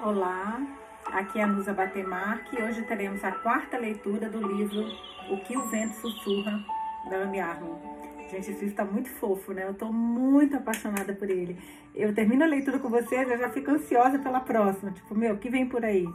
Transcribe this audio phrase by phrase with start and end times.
[0.00, 0.64] Olá,
[1.06, 4.86] aqui é a Nusa Batemarque e hoje teremos a quarta leitura do livro
[5.28, 6.64] O que o Vento Sussurra,
[7.10, 7.82] da Anne Arnold.
[8.30, 9.64] Gente, esse livro está muito fofo, né?
[9.64, 11.58] Eu estou muito apaixonada por ele.
[11.96, 14.92] Eu termino a leitura com vocês, eu já fico ansiosa pela próxima.
[14.92, 16.06] Tipo, meu, o que vem por aí?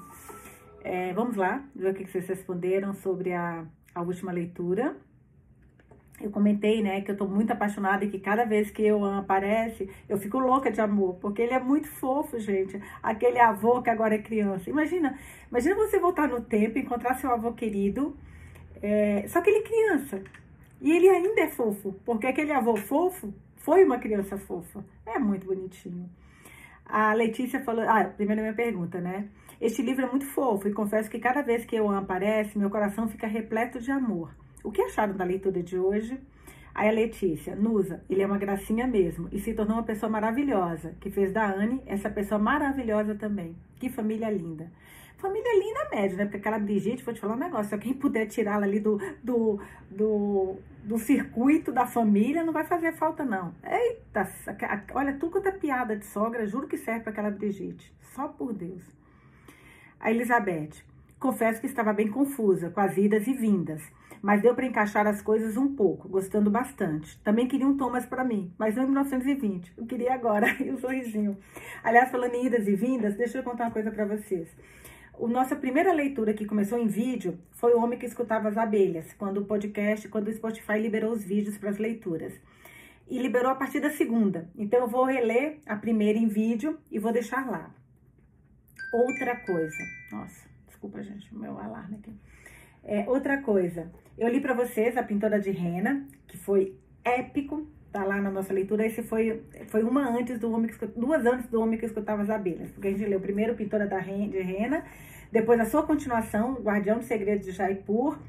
[0.81, 4.95] É, vamos lá, ver o que vocês responderam sobre a, a última leitura
[6.25, 9.89] eu comentei, né, que eu tô muito apaixonada e que cada vez que eu aparece,
[10.07, 12.81] eu fico louca de amor, porque ele é muito fofo, gente.
[13.01, 14.69] Aquele avô que agora é criança.
[14.69, 15.17] Imagina,
[15.49, 18.15] imagina você voltar no tempo, encontrar seu avô querido,
[18.81, 20.23] é, só que ele é criança.
[20.81, 24.83] E ele ainda é fofo, porque aquele avô fofo foi uma criança fofa.
[25.05, 26.09] É muito bonitinho.
[26.85, 29.29] A Letícia falou, ah, primeiro minha pergunta, né?
[29.59, 33.07] Este livro é muito fofo e confesso que cada vez que eu aparece, meu coração
[33.07, 34.35] fica repleto de amor.
[34.63, 36.17] O que acharam da leitura de hoje?
[36.73, 40.95] Aí a Letícia, Nusa, ele é uma gracinha mesmo e se tornou uma pessoa maravilhosa,
[40.99, 43.55] que fez da Anne essa pessoa maravilhosa também.
[43.75, 44.71] Que família linda.
[45.17, 46.23] Família linda média, né?
[46.25, 49.59] Porque aquela Brigitte, vou te falar um negócio, se alguém puder tirá-la ali do, do,
[49.91, 53.53] do, do circuito da família, não vai fazer falta não.
[53.63, 54.27] Eita,
[54.93, 57.93] olha, tudo quanto é piada de sogra, juro que serve para aquela Brigitte.
[58.15, 58.83] Só por Deus.
[59.99, 60.83] A Elizabeth,
[61.19, 63.81] confesso que estava bem confusa com as idas e vindas
[64.23, 67.19] mas deu para encaixar as coisas um pouco, gostando bastante.
[67.19, 69.73] Também queria um Thomas para mim, mas não em 1920.
[69.77, 71.37] Eu queria agora, e o um sorrisinho.
[71.83, 74.47] Aliás, falando em idas e vindas, deixa eu contar uma coisa para vocês.
[75.13, 79.11] A nossa primeira leitura que começou em vídeo foi o Homem que Escutava as Abelhas,
[79.11, 82.33] quando o podcast, quando o Spotify liberou os vídeos para as leituras.
[83.09, 84.49] E liberou a partir da segunda.
[84.55, 87.75] Então eu vou reler a primeira em vídeo e vou deixar lá.
[88.93, 89.83] Outra coisa.
[90.13, 92.15] Nossa, desculpa, gente, o meu alarme aqui.
[92.85, 98.03] É, outra coisa, eu li para vocês a Pintora de Rena, que foi épico, tá
[98.03, 98.85] lá na nossa leitura.
[98.85, 102.29] Esse foi, foi uma antes do homem que duas antes do homem que escutava as
[102.29, 104.83] abelhas, porque a gente leu primeiro Pintora da de Rena,
[105.31, 108.19] depois a sua continuação, Guardião dos Segredos de Jaipur,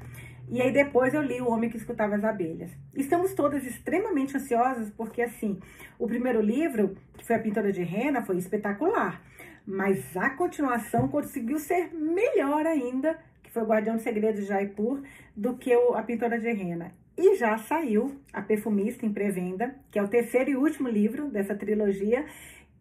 [0.47, 2.71] e aí depois eu li O Homem que Escutava as Abelhas.
[2.93, 5.59] Estamos todas extremamente ansiosas, porque assim,
[5.97, 9.23] o primeiro livro, que foi a Pintora de Rena, foi espetacular.
[9.65, 13.17] Mas a continuação conseguiu ser melhor ainda
[13.55, 15.01] foi Guardião de Segredos de Jaipur,
[15.33, 16.91] do que o, a Pintora de Rena.
[17.17, 21.55] E já saiu A Perfumista em pré-venda, que é o terceiro e último livro dessa
[21.55, 22.25] trilogia,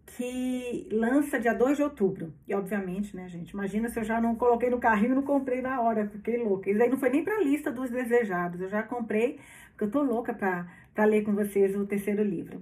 [0.05, 2.35] que lança dia 2 de outubro.
[2.49, 5.63] E obviamente, né, gente, imagina se eu já não coloquei no carrinho e não comprei
[5.63, 6.69] na hora, fiquei louca.
[6.69, 9.39] Isso aí não foi nem para a lista dos desejados, eu já comprei,
[9.71, 12.61] porque eu tô louca para ler com vocês o terceiro livro.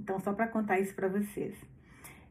[0.00, 1.54] Então, só para contar isso para vocês.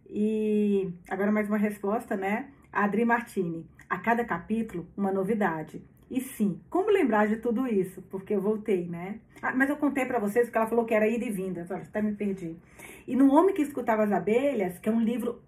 [0.10, 2.50] E agora mais uma resposta, né?
[2.74, 3.66] Adri Martini.
[3.94, 5.80] A cada capítulo, uma novidade.
[6.10, 8.02] E sim, como lembrar de tudo isso?
[8.10, 9.20] Porque eu voltei, né?
[9.40, 11.64] Ah, mas eu contei para vocês que ela falou que era ida e vinda.
[11.70, 12.58] Olha, até me perdi.
[13.08, 15.44] E no Homem que Escutava as Abelhas, que é um livro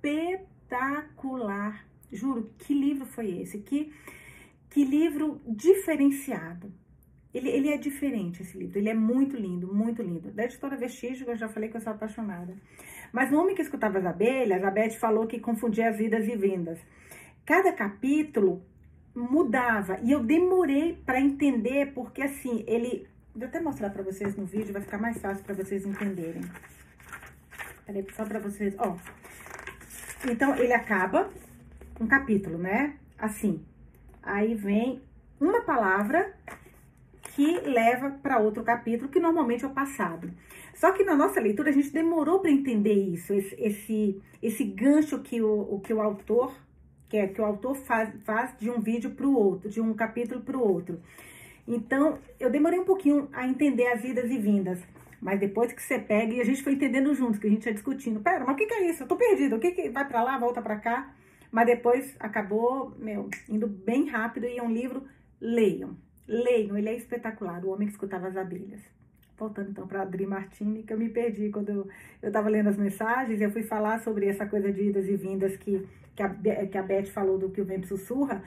[0.00, 1.86] espetacular.
[2.10, 3.58] Juro, que livro foi esse?
[3.58, 3.92] Que,
[4.70, 6.72] que livro diferenciado.
[7.34, 8.78] Ele, ele é diferente, esse livro.
[8.78, 10.30] Ele é muito lindo, muito lindo.
[10.30, 12.56] Da editora Vestígio, eu já falei que eu sou apaixonada.
[13.12, 16.34] Mas no Homem que Escutava as Abelhas, a Beth falou que confundia as idas e
[16.36, 16.80] vindas
[17.44, 18.64] cada capítulo
[19.14, 24.44] mudava e eu demorei para entender porque assim ele vou até mostrar para vocês no
[24.44, 26.42] vídeo vai ficar mais fácil para vocês entenderem.
[27.86, 28.96] Peraí, só para vocês ó.
[30.28, 31.30] Então ele acaba
[32.00, 32.96] um capítulo né?
[33.18, 33.64] Assim
[34.22, 35.02] aí vem
[35.40, 36.34] uma palavra
[37.34, 40.30] que leva para outro capítulo, que normalmente é o passado.
[40.74, 45.42] Só que na nossa leitura a gente demorou para entender isso, esse, esse, gancho que
[45.42, 46.52] o, o, que o autor
[47.14, 49.94] que é que o autor faz, faz de um vídeo para o outro, de um
[49.94, 51.00] capítulo para o outro.
[51.66, 54.80] Então, eu demorei um pouquinho a entender as idas e vindas.
[55.20, 57.72] Mas depois que você pega, e a gente foi entendendo juntos, que a gente ia
[57.72, 58.18] discutindo.
[58.18, 59.04] Pera, mas o que, que é isso?
[59.04, 59.54] Eu tô perdido.
[59.54, 61.14] O que, que vai para lá, volta para cá?
[61.52, 65.04] Mas depois acabou, meu, indo bem rápido e é um livro,
[65.40, 65.96] leiam.
[66.26, 67.64] Leiam, ele é espetacular.
[67.64, 68.82] O Homem que Escutava as Abelhas.
[69.36, 71.88] Voltando então para Adri Martini, que eu me perdi quando eu
[72.22, 75.86] estava lendo as mensagens, eu fui falar sobre essa coisa de idas e vindas que
[76.14, 76.28] que a,
[76.66, 78.42] que a Beth falou do que o vento sussurra,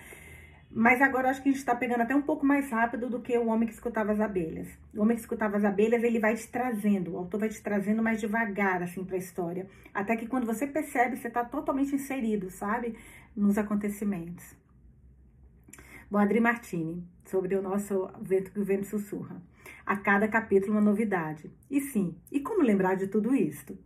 [0.69, 3.37] mas agora acho que a gente está pegando até um pouco mais rápido do que
[3.37, 4.67] o homem que escutava as abelhas.
[4.93, 8.03] O homem que escutava as abelhas, ele vai te trazendo, o autor vai te trazendo
[8.03, 9.67] mais devagar, assim, para a história.
[9.93, 12.95] Até que quando você percebe, você está totalmente inserido, sabe?
[13.35, 14.55] Nos acontecimentos.
[16.11, 19.41] Bom, Adri Martini, sobre o nosso vento que o vento sussurra.
[19.87, 21.49] A cada capítulo uma novidade.
[21.71, 23.79] E sim, e como lembrar de tudo isso?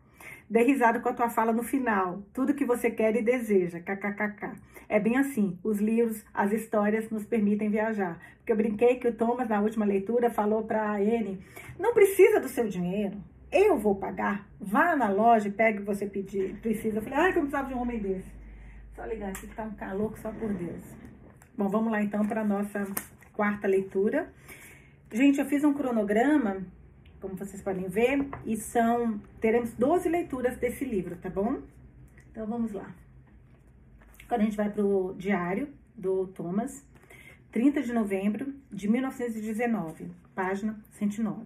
[0.50, 2.24] Dê risada com a tua fala no final.
[2.34, 3.80] Tudo que você quer e deseja.
[3.80, 4.54] KKKK.
[4.90, 5.60] É bem assim.
[5.64, 8.20] Os livros, as histórias nos permitem viajar.
[8.38, 11.40] Porque eu brinquei que o Thomas, na última leitura, falou para a Anne:
[11.78, 13.18] não precisa do seu dinheiro.
[13.52, 16.98] eu vou pagar, vá na loja e pegue o que você pedir, precisa.
[16.98, 18.32] Eu falei, ai, que eu precisava de um homem desse.
[18.96, 20.84] Só ligar aqui que tá um calor só por Deus.
[21.56, 22.88] Bom, vamos lá então para nossa
[23.34, 24.34] quarta leitura.
[25.14, 26.66] Gente, eu fiz um cronograma,
[27.20, 31.62] como vocês podem ver, e são teremos 12 leituras desse livro, tá bom?
[32.32, 32.96] Então vamos lá.
[34.24, 36.88] Agora a gente vai pro diário do Thomas,
[37.52, 41.44] 30 de novembro de 1919, página 109.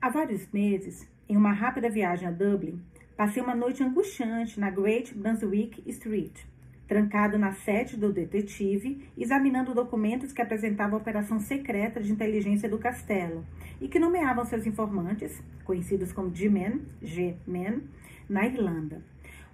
[0.00, 2.80] Há vários meses, em uma rápida viagem a Dublin,
[3.14, 6.46] passei uma noite angustiante na Great Brunswick Street,
[6.88, 12.78] trancado na sede do detetive, examinando documentos que apresentavam a operação secreta de inteligência do
[12.78, 13.44] castelo
[13.78, 17.82] e que nomeavam seus informantes, conhecidos como G-Men, G-Men,
[18.26, 19.02] na Irlanda.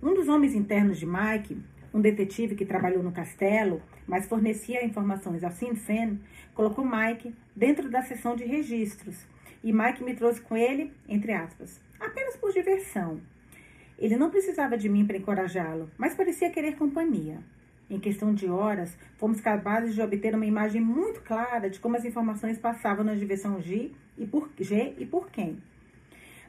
[0.01, 1.61] Um dos homens internos de Mike,
[1.93, 6.21] um detetive que trabalhou no castelo, mas fornecia informações a Sinn Féin,
[6.55, 9.27] colocou Mike dentro da seção de registros.
[9.63, 13.21] E Mike me trouxe com ele, entre aspas, apenas por diversão.
[13.99, 17.39] Ele não precisava de mim para encorajá-lo, mas parecia querer companhia.
[17.89, 22.05] Em questão de horas, fomos capazes de obter uma imagem muito clara de como as
[22.05, 25.59] informações passavam na divisão G e por, G e por quem.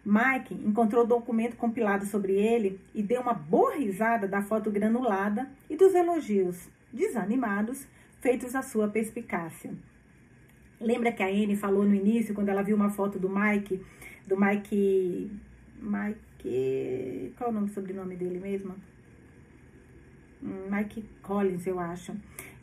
[0.06, 5.50] Mike encontrou o documento compilado sobre ele e deu uma boa risada da foto granulada
[5.70, 7.88] e dos elogios, desanimados,
[8.22, 9.74] feitos à sua perspicácia.
[10.80, 13.82] Lembra que a Anne falou no início, quando ela viu uma foto do Mike,
[14.28, 15.32] do Mike.
[15.82, 16.20] Mike.
[17.38, 18.76] Qual é o nome sobrenome dele mesmo?
[20.42, 22.14] Mike Collins, eu acho.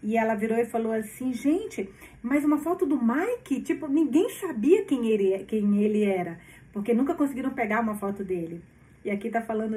[0.02, 1.88] E ela virou e falou assim: gente,
[2.22, 3.62] mas uma foto do Mike?
[3.62, 6.38] Tipo, ninguém sabia quem ele, quem ele era
[6.72, 8.62] porque nunca conseguiram pegar uma foto dele.
[9.04, 9.76] E aqui tá falando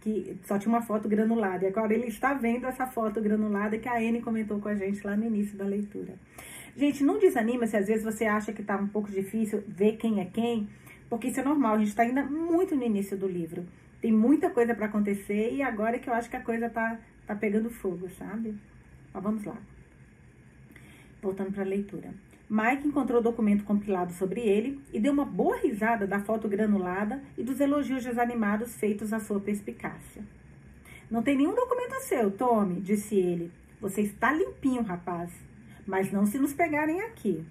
[0.00, 1.64] que só tinha uma foto granulada.
[1.64, 5.04] E agora ele está vendo essa foto granulada que a Anne comentou com a gente
[5.04, 6.14] lá no início da leitura.
[6.76, 10.20] Gente, não desanima se às vezes você acha que tá um pouco difícil ver quem
[10.20, 10.68] é quem,
[11.08, 11.74] porque isso é normal.
[11.74, 13.66] A gente está ainda muito no início do livro.
[14.00, 16.98] Tem muita coisa para acontecer e agora é que eu acho que a coisa tá,
[17.26, 18.54] tá pegando fogo, sabe?
[19.12, 19.56] Mas vamos lá.
[21.22, 22.10] Voltando para a leitura.
[22.48, 27.20] Mike encontrou o documento compilado sobre ele e deu uma boa risada da foto granulada
[27.36, 30.22] e dos elogios desanimados feitos à sua perspicácia.
[31.10, 33.50] Não tem nenhum documento seu, Tommy, disse ele.
[33.80, 35.32] Você está limpinho, rapaz.
[35.86, 37.44] Mas não se nos pegarem aqui.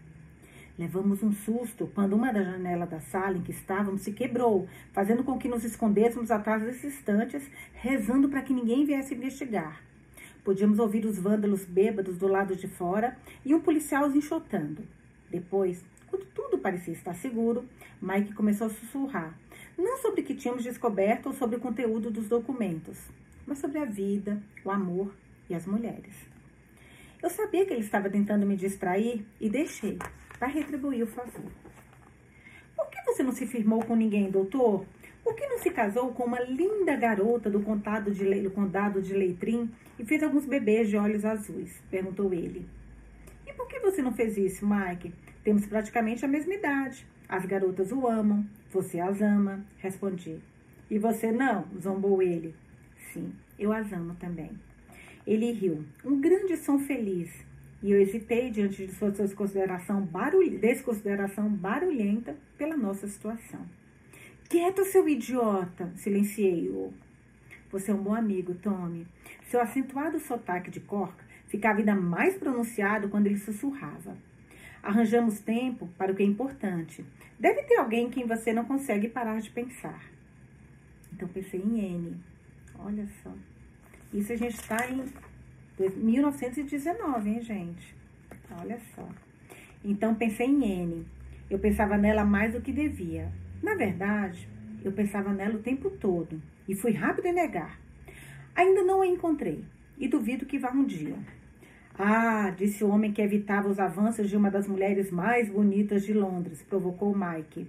[0.78, 5.24] Levamos um susto quando uma das janelas da sala em que estávamos se quebrou, fazendo
[5.24, 9.82] com que nos escondêssemos atrás desses estantes, rezando para que ninguém viesse investigar.
[10.44, 14.84] Podíamos ouvir os vândalos bêbados do lado de fora e um policial os enxotando.
[15.32, 17.66] Depois, quando tudo parecia estar seguro,
[18.02, 19.34] Mike começou a sussurrar.
[19.78, 22.98] Não sobre o que tínhamos descoberto ou sobre o conteúdo dos documentos,
[23.48, 25.14] mas sobre a vida, o amor
[25.50, 26.16] e as mulheres.
[27.24, 29.98] Eu sabia que ele estava tentando me distrair e deixei,
[30.38, 31.52] para retribuir o favor.
[32.76, 34.86] Por que você não se firmou com ninguém, doutor?
[35.24, 39.14] Por que não se casou com uma linda garota do condado de, do condado de
[39.14, 41.82] Leitrim e fez alguns bebês de olhos azuis?
[41.90, 42.68] Perguntou ele.
[43.48, 45.14] E por que você não fez isso, Mike?
[45.44, 47.08] Temos praticamente a mesma idade.
[47.28, 50.40] As garotas o amam, você as ama, respondi.
[50.92, 51.66] E você não?
[51.82, 52.54] zombou ele.
[53.12, 54.52] Sim, eu as amo também.
[55.26, 57.32] Ele riu, um grande som feliz,
[57.84, 60.58] e eu hesitei diante de sua desconsideração, barulh...
[60.58, 63.66] desconsideração barulhenta pela nossa situação.
[64.50, 65.92] Quieto, seu idiota!
[65.96, 66.94] Silenciei-o.
[67.72, 69.06] Você é um bom amigo, Tommy.
[69.50, 71.16] Seu acentuado sotaque de Cork
[71.48, 74.16] ficava ainda mais pronunciado quando ele sussurrava.
[74.82, 77.04] Arranjamos tempo para o que é importante.
[77.40, 80.02] Deve ter alguém em quem você não consegue parar de pensar.
[81.12, 82.18] Então pensei em N.
[82.80, 83.32] Olha só.
[84.14, 85.04] Isso a gente está em
[85.78, 87.96] 1919, hein, gente?
[88.62, 89.08] Olha só.
[89.84, 91.06] Então pensei em N.
[91.50, 93.32] Eu pensava nela mais do que devia.
[93.62, 94.48] Na verdade,
[94.84, 97.80] eu pensava nela o tempo todo e fui rápido em negar.
[98.56, 99.64] Ainda não a encontrei
[99.98, 101.16] e duvido que vá um dia.
[101.98, 106.14] Ah, disse o homem que evitava os avanços de uma das mulheres mais bonitas de
[106.14, 107.68] Londres, provocou Mike.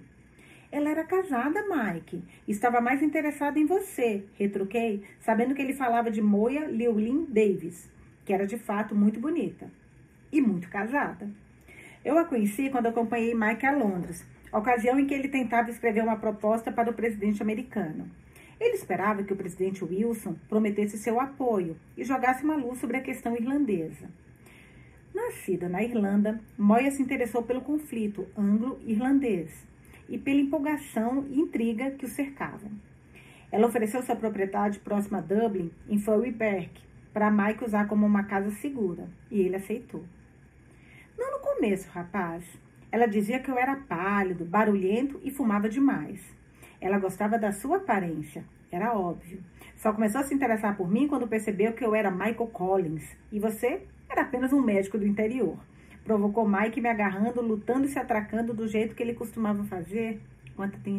[0.71, 2.23] Ela era casada, Mike.
[2.47, 7.89] Estava mais interessada em você, retruquei, sabendo que ele falava de Moya Llewellyn Davis,
[8.27, 9.71] que era de fato muito bonita
[10.29, 11.29] e muito casada.
[12.03, 16.17] Eu a conheci quando acompanhei Mike a Londres ocasião em que ele tentava escrever uma
[16.17, 18.11] proposta para o presidente americano.
[18.59, 23.01] Ele esperava que o presidente Wilson prometesse seu apoio e jogasse uma luz sobre a
[23.01, 24.09] questão irlandesa.
[25.15, 29.65] Nascida na Irlanda, Moya se interessou pelo conflito anglo-irlandês
[30.09, 32.71] e pela empolgação e intriga que o cercavam.
[33.49, 36.86] Ela ofereceu sua propriedade próxima a Dublin, em Furry Park,
[37.17, 40.03] para Mike usar como uma casa segura, e ele aceitou.
[41.17, 42.45] Não no começo, rapaz.
[42.91, 46.21] Ela dizia que eu era pálido, barulhento e fumava demais.
[46.79, 49.41] Ela gostava da sua aparência, era óbvio.
[49.77, 53.39] Só começou a se interessar por mim quando percebeu que eu era Michael Collins e
[53.39, 55.57] você era apenas um médico do interior.
[56.03, 60.21] Provocou Mike me agarrando, lutando e se atracando do jeito que ele costumava fazer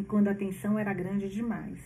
[0.05, 1.79] quando a tensão era grande demais.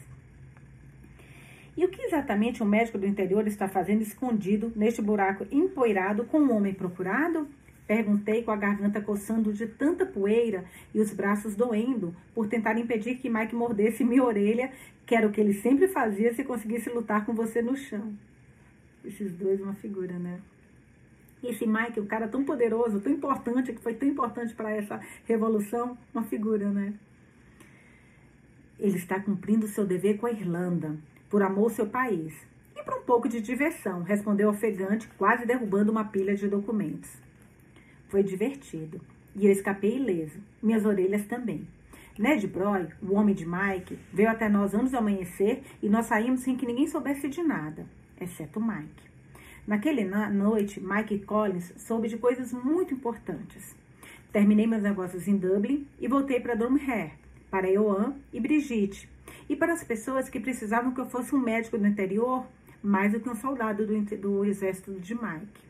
[1.75, 6.39] E o que exatamente o médico do interior está fazendo escondido neste buraco empoeirado com
[6.39, 7.47] um homem procurado?
[7.87, 10.63] Perguntei com a garganta coçando de tanta poeira
[10.93, 14.71] e os braços doendo por tentar impedir que Mike mordesse minha orelha,
[15.05, 18.13] que era o que ele sempre fazia se conseguisse lutar com você no chão.
[19.03, 20.39] Esses dois, uma figura, né?
[21.43, 25.97] Esse Mike, o cara tão poderoso, tão importante, que foi tão importante para essa revolução,
[26.13, 26.93] uma figura, né?
[28.79, 30.97] Ele está cumprindo seu dever com a Irlanda,
[31.33, 32.31] por amor ao seu país.
[32.77, 37.09] E por um pouco de diversão, respondeu ofegante, quase derrubando uma pilha de documentos.
[38.07, 39.01] Foi divertido.
[39.35, 40.39] E eu escapei ileso.
[40.61, 41.67] Minhas orelhas também.
[42.19, 46.41] Ned Broy, o homem de Mike, veio até nós antes do amanhecer e nós saímos
[46.41, 47.83] sem que ninguém soubesse de nada,
[48.21, 49.09] exceto Mike.
[49.65, 53.75] Naquela noite, Mike Collins soube de coisas muito importantes.
[54.31, 57.11] Terminei meus negócios em Dublin e voltei para Drumhead,
[57.53, 59.07] para Ioan e Brigitte,
[59.47, 62.43] e para as pessoas que precisavam que eu fosse um médico do interior
[62.81, 65.61] mais do que um soldado do, do exército de Mike.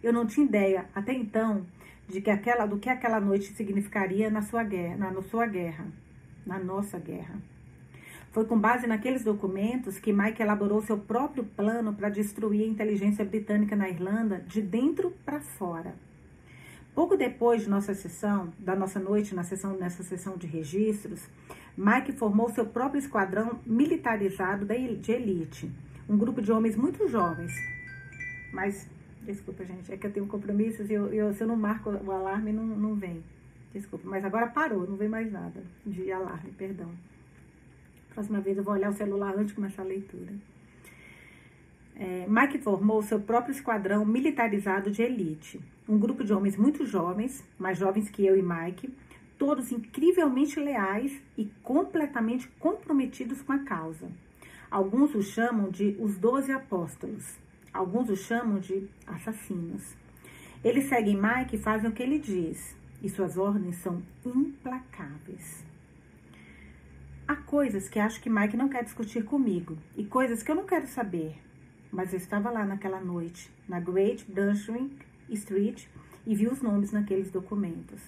[0.00, 1.66] Eu não tinha ideia, até então,
[2.08, 5.88] de que aquela, do que aquela noite significaria na sua guerra, na, na sua guerra,
[6.46, 7.34] na nossa guerra.
[8.30, 13.24] Foi com base naqueles documentos que Mike elaborou seu próprio plano para destruir a inteligência
[13.24, 15.96] britânica na Irlanda de dentro para fora.
[16.94, 21.28] Pouco depois de nossa sessão, da nossa noite na sessão, nessa sessão de registros,
[21.76, 25.70] Mike formou seu próprio esquadrão militarizado de elite,
[26.08, 27.52] um grupo de homens muito jovens,
[28.52, 28.88] mas
[29.24, 32.10] Desculpa, gente, é que eu tenho compromissos e eu, eu, se eu não marco o
[32.10, 33.24] alarme, não, não vem.
[33.72, 36.90] Desculpa, mas agora parou, não vem mais nada de alarme, perdão.
[38.12, 40.32] Próxima vez eu vou olhar o celular antes de começar a leitura.
[41.96, 45.60] É, Mike formou seu próprio esquadrão militarizado de elite.
[45.88, 48.92] Um grupo de homens muito jovens, mais jovens que eu e Mike,
[49.38, 54.08] todos incrivelmente leais e completamente comprometidos com a causa.
[54.70, 57.38] Alguns os chamam de os Doze Apóstolos.
[57.72, 59.94] Alguns o chamam de assassinos.
[60.64, 65.64] Eles seguem Mike e fazem o que ele diz, e suas ordens são implacáveis.
[67.28, 70.64] Há coisas que acho que Mike não quer discutir comigo e coisas que eu não
[70.64, 71.43] quero saber.
[71.94, 74.90] Mas eu estava lá naquela noite, na Great Dashing
[75.30, 75.86] Street,
[76.26, 78.00] e vi os nomes naqueles documentos.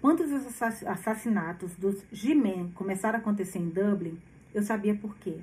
[0.00, 4.18] Quando os assassinatos dos G-Men começaram a acontecer em Dublin,
[4.54, 5.36] eu sabia por quê.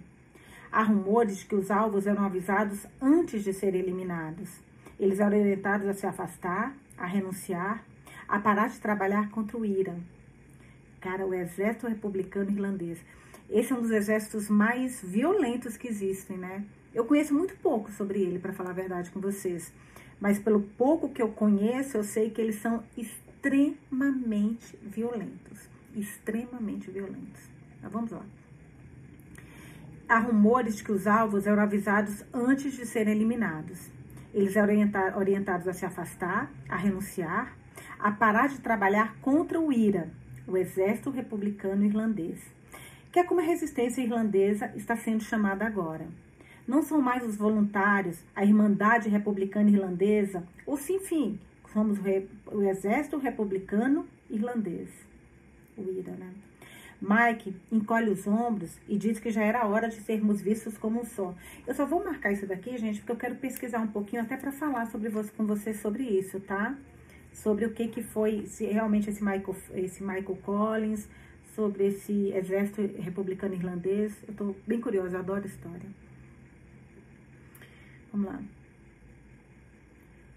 [0.71, 4.49] Há rumores de que os alvos eram avisados antes de serem eliminados.
[4.99, 7.83] Eles eram orientados a se afastar, a renunciar,
[8.27, 9.95] a parar de trabalhar contra o IRA.
[10.99, 12.97] Cara, o exército republicano irlandês.
[13.47, 16.65] Esse é um dos exércitos mais violentos que existem, né?
[16.97, 19.71] Eu conheço muito pouco sobre ele, para falar a verdade com vocês.
[20.19, 25.69] Mas pelo pouco que eu conheço, eu sei que eles são extremamente violentos.
[25.95, 27.51] Extremamente violentos.
[27.83, 28.25] Mas vamos lá.
[30.09, 33.91] Há rumores de que os alvos eram avisados antes de serem eliminados.
[34.33, 34.73] Eles eram
[35.15, 37.55] orientados a se afastar, a renunciar,
[37.99, 40.09] a parar de trabalhar contra o IRA,
[40.47, 42.41] o Exército Republicano Irlandês,
[43.11, 46.07] que é como a resistência irlandesa está sendo chamada agora.
[46.67, 51.39] Não são mais os voluntários, a Irmandade Republicana Irlandesa, ou sim, enfim,
[51.71, 51.97] somos
[52.51, 54.89] o Exército Republicano Irlandês,
[55.77, 56.33] o IRA, né?
[56.99, 61.05] Mike encolhe os ombros e diz que já era hora de sermos vistos como um
[61.05, 61.33] só.
[61.65, 64.51] Eu só vou marcar isso daqui, gente, porque eu quero pesquisar um pouquinho até para
[64.51, 66.75] falar sobre você, com você sobre isso, tá?
[67.31, 71.07] Sobre o que que foi se realmente esse Michael, esse Michael Collins,
[71.55, 74.13] sobre esse exército republicano irlandês.
[74.27, 76.06] Eu tô bem curiosa, eu adoro história.
[78.17, 78.41] Vamos lá.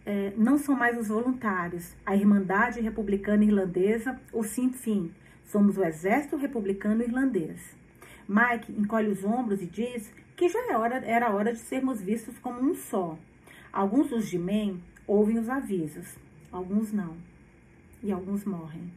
[0.05, 5.11] É, não são mais os voluntários, a Irmandade Republicana Irlandesa, o Sinn Féin,
[5.47, 7.77] Somos o exército republicano irlandês.
[8.29, 12.01] Mike encolhe os ombros e diz que já era é hora, era hora de sermos
[12.01, 13.19] vistos como um só.
[13.73, 16.17] Alguns dos G-Men ouvem os avisos,
[16.53, 17.17] alguns não.
[18.03, 18.93] E alguns morrem.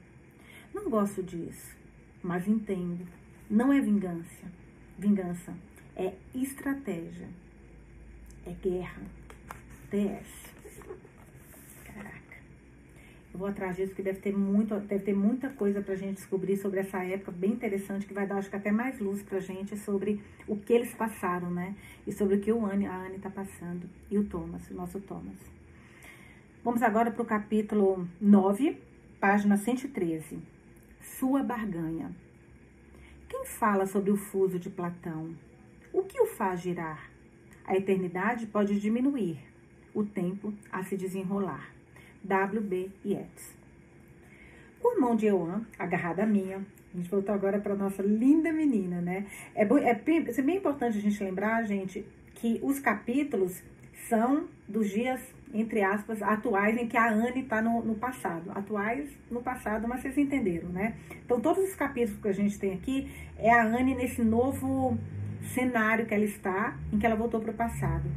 [0.73, 1.75] Não gosto disso,
[2.21, 3.07] mas entendo.
[3.49, 4.45] Não é vingança.
[4.99, 5.53] Vingança
[5.95, 7.29] é estratégia.
[8.45, 9.01] É guerra.
[9.89, 10.43] TS.
[13.33, 16.17] Eu vou atrás disso, porque deve ter, muito, deve ter muita coisa para a gente
[16.17, 19.39] descobrir sobre essa época, bem interessante, que vai dar, acho que até mais luz para
[19.39, 21.75] a gente sobre o que eles passaram, né?
[22.05, 23.89] E sobre o que o Anne, a Anne está passando.
[24.11, 25.37] E o Thomas, o nosso Thomas.
[26.63, 28.77] Vamos agora para o capítulo 9,
[29.19, 30.37] página 113.
[31.01, 32.11] Sua barganha.
[33.27, 35.35] Quem fala sobre o fuso de Platão?
[35.91, 37.12] O que o faz girar?
[37.65, 39.37] A eternidade pode diminuir,
[39.93, 41.71] o tempo a se desenrolar.
[42.23, 42.89] W.B.
[43.05, 43.55] Yeats.
[44.81, 48.51] Com a mão de Euan, agarrada a minha, a gente voltou agora para nossa linda
[48.51, 49.25] menina, né?
[49.55, 52.05] É, é, bem, é bem importante a gente lembrar, gente,
[52.35, 53.63] que os capítulos
[54.07, 55.21] são dos dias,
[55.53, 58.51] entre aspas, atuais em que a Anne está no, no, passado.
[58.53, 60.95] Atuais no passado, mas vocês entenderam, né?
[61.25, 64.97] Então, todos os capítulos que a gente tem aqui é a Anne nesse novo
[65.43, 68.09] cenário que ela está, em que ela voltou para o passado.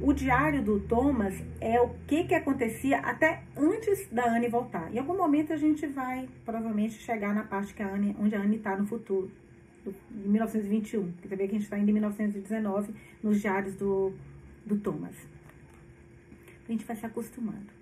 [0.00, 4.90] O diário do Thomas é o que, que acontecia até antes da Anne voltar.
[4.94, 8.40] Em algum momento a gente vai provavelmente chegar na parte que a Anne, onde a
[8.40, 9.30] Anne está no futuro,
[9.86, 11.12] em 1921.
[11.12, 14.14] Porque também que a gente está indo em 1919 nos diários do,
[14.64, 15.14] do Thomas.
[16.66, 17.80] A gente vai se acostumando.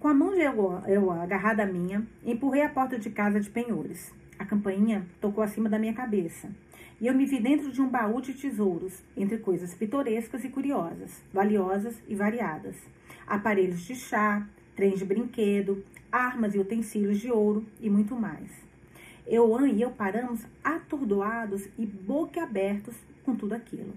[0.00, 3.48] Com a mão de eu, eu agarrada à minha, empurrei a porta de casa de
[3.48, 4.12] penhores.
[4.40, 6.50] A campainha tocou acima da minha cabeça
[7.04, 11.22] e eu me vi dentro de um baú de tesouros, entre coisas pitorescas e curiosas,
[11.34, 12.76] valiosas e variadas.
[13.26, 18.50] Aparelhos de chá, trens de brinquedo, armas e utensílios de ouro e muito mais.
[19.26, 23.92] Euan e eu paramos atordoados e boquiabertos com tudo aquilo.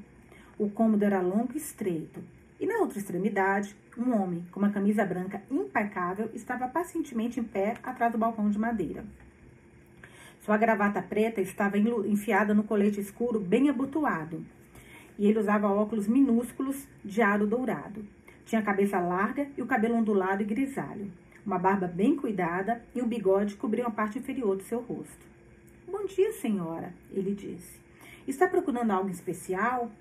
[0.60, 2.22] O cômodo era longo e estreito,
[2.60, 7.78] e na outra extremidade, um homem com uma camisa branca impecável estava pacientemente em pé
[7.82, 9.06] atrás do balcão de madeira.
[10.48, 14.46] Sua gravata preta estava enfiada no colete escuro bem abotoado.
[15.20, 18.08] E ele usava óculos minúsculos de aro dourado.
[18.46, 21.12] Tinha a cabeça larga e o cabelo ondulado e grisalho.
[21.46, 25.28] Uma barba bem cuidada e um bigode cobriam a parte inferior do seu rosto.
[25.86, 27.78] Bom dia, senhora, ele disse.
[28.26, 29.92] Está procurando algo especial?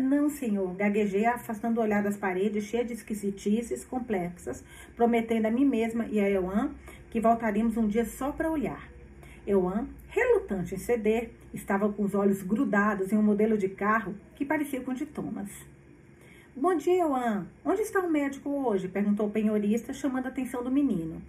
[0.00, 4.64] Não, senhor, gaguejei, afastando o olhar das paredes, cheia de esquisitices complexas,
[4.96, 6.74] prometendo a mim mesma e a Euan
[7.08, 8.91] que voltaríamos um dia só para olhar.
[9.44, 14.44] Euan, relutante em ceder, estava com os olhos grudados em um modelo de carro que
[14.44, 15.50] parecia com o de Thomas.
[16.54, 17.48] Bom dia, Euan.
[17.64, 18.86] Onde está o médico hoje?
[18.86, 21.20] perguntou o penhorista, chamando a atenção do menino.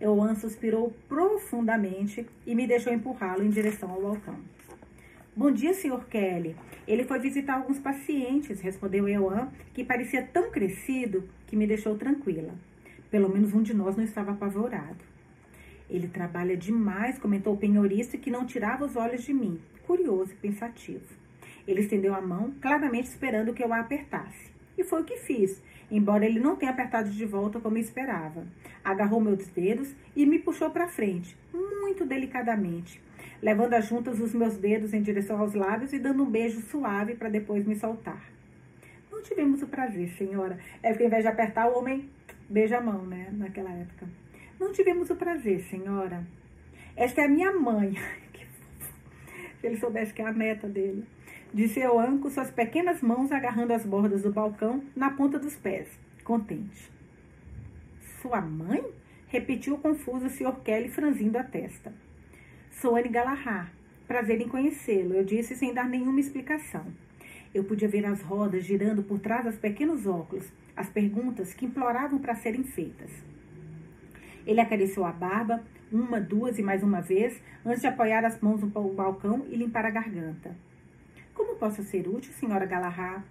[0.00, 4.36] Euan suspirou profundamente e me deixou empurrá-lo em direção ao balcão.
[5.36, 6.06] Bom dia, Sr.
[6.08, 6.56] Kelly.
[6.88, 12.54] Ele foi visitar alguns pacientes, respondeu Euan, que parecia tão crescido que me deixou tranquila.
[13.10, 15.11] Pelo menos um de nós não estava apavorado.
[15.92, 20.36] Ele trabalha demais, comentou o penhorista que não tirava os olhos de mim, curioso e
[20.36, 21.04] pensativo.
[21.68, 24.50] Ele estendeu a mão, claramente esperando que eu a apertasse.
[24.78, 28.46] E foi o que fiz, embora ele não tenha apertado de volta como esperava.
[28.82, 32.98] Agarrou meus dedos e me puxou para frente, muito delicadamente,
[33.42, 37.16] levando as juntas os meus dedos em direção aos lábios e dando um beijo suave
[37.16, 38.32] para depois me soltar.
[39.10, 40.58] Não tivemos o prazer, senhora.
[40.82, 42.08] É porque ao invés de apertar, o homem
[42.48, 43.28] beija a mão, né?
[43.30, 44.06] Naquela época.
[44.62, 46.24] Não tivemos o prazer, senhora.
[46.94, 47.96] Esta é a minha mãe.
[49.60, 51.04] Se ele soubesse que é a meta dele.
[51.52, 55.88] Disse Euan com suas pequenas mãos agarrando as bordas do balcão na ponta dos pés,
[56.22, 56.92] contente.
[58.20, 58.84] Sua mãe?
[59.26, 60.54] Repetiu confuso o Sr.
[60.62, 61.92] Kelly, franzindo a testa.
[62.70, 63.72] Sou Anne Galahar.
[64.06, 66.86] Prazer em conhecê-lo, eu disse sem dar nenhuma explicação.
[67.52, 72.20] Eu podia ver as rodas girando por trás dos pequenos óculos, as perguntas que imploravam
[72.20, 73.31] para serem feitas.
[74.46, 78.60] Ele acariciou a barba, uma, duas e mais uma vez, antes de apoiar as mãos
[78.60, 80.56] no balcão e limpar a garganta.
[81.34, 83.22] Como posso ser útil, senhora Galahad?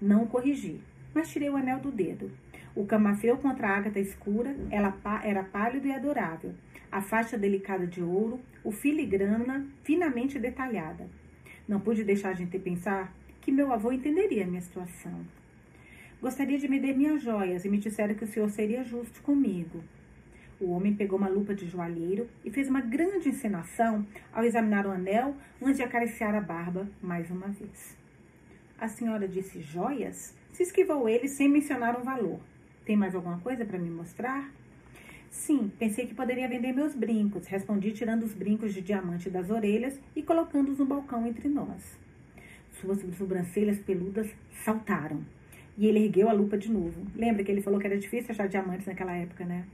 [0.00, 0.80] Não o corrigi,
[1.14, 2.30] mas tirei o anel do dedo.
[2.74, 6.54] O camafeu contra a ágata escura ela era pálido e adorável.
[6.90, 11.08] A faixa delicada de ouro, o filigrana finamente detalhada.
[11.68, 15.24] Não pude deixar de pensar que meu avô entenderia a minha situação.
[16.20, 19.82] Gostaria de me dar minhas joias e me disseram que o senhor seria justo comigo.
[20.60, 24.90] O homem pegou uma lupa de joalheiro e fez uma grande encenação ao examinar o
[24.90, 27.96] anel antes de acariciar a barba mais uma vez.
[28.78, 30.36] A senhora disse joias?
[30.52, 32.40] Se esquivou ele sem mencionar um valor.
[32.84, 34.52] Tem mais alguma coisa para me mostrar?
[35.30, 39.98] Sim, pensei que poderia vender meus brincos, respondi tirando os brincos de diamante das orelhas
[40.14, 41.98] e colocando-os no balcão entre nós.
[42.72, 44.28] Suas sobrancelhas peludas
[44.62, 45.24] saltaram.
[45.78, 47.06] E ele ergueu a lupa de novo.
[47.14, 49.64] Lembra que ele falou que era difícil achar diamantes naquela época, né?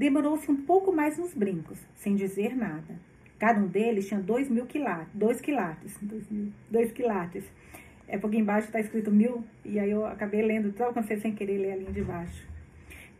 [0.00, 2.98] Demorou-se um pouco mais nos brincos, sem dizer nada.
[3.38, 7.44] Cada um deles tinha dois mil quilates, dois quilates, dois, mil, dois quilates.
[8.08, 11.58] É porque embaixo está escrito mil, e aí eu acabei lendo, só alcancei sem querer
[11.58, 12.48] ler a linha de baixo.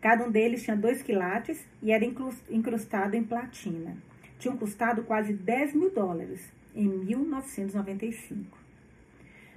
[0.01, 2.03] Cada um deles tinha dois quilates e era
[2.49, 3.95] incrustado em platina.
[4.39, 8.57] Tinham custado quase 10 mil dólares em 1995.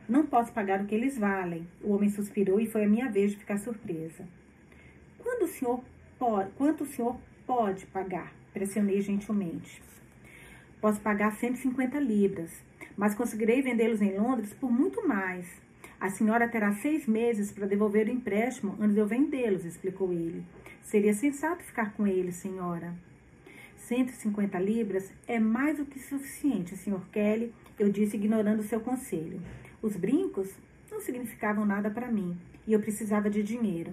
[0.09, 1.65] Não posso pagar o que eles valem.
[1.81, 4.27] O homem suspirou e foi a minha vez de ficar surpresa.
[5.17, 5.81] Quando o senhor
[6.23, 8.33] pode, quanto o senhor pode pagar?
[8.53, 9.83] Pressionei gentilmente.
[10.79, 12.49] Posso pagar 150 libras,
[12.95, 15.45] mas conseguirei vendê-los em Londres por muito mais.
[15.99, 20.45] A senhora terá seis meses para devolver o empréstimo antes de eu vendê-los, explicou ele.
[20.81, 22.93] Seria sensato ficar com eles, senhora.
[23.75, 27.01] 150 libras é mais do que suficiente, Sr.
[27.11, 29.41] Kelly, eu disse, ignorando seu conselho.
[29.81, 30.49] Os brincos
[30.89, 33.91] não significavam nada para mim e eu precisava de dinheiro.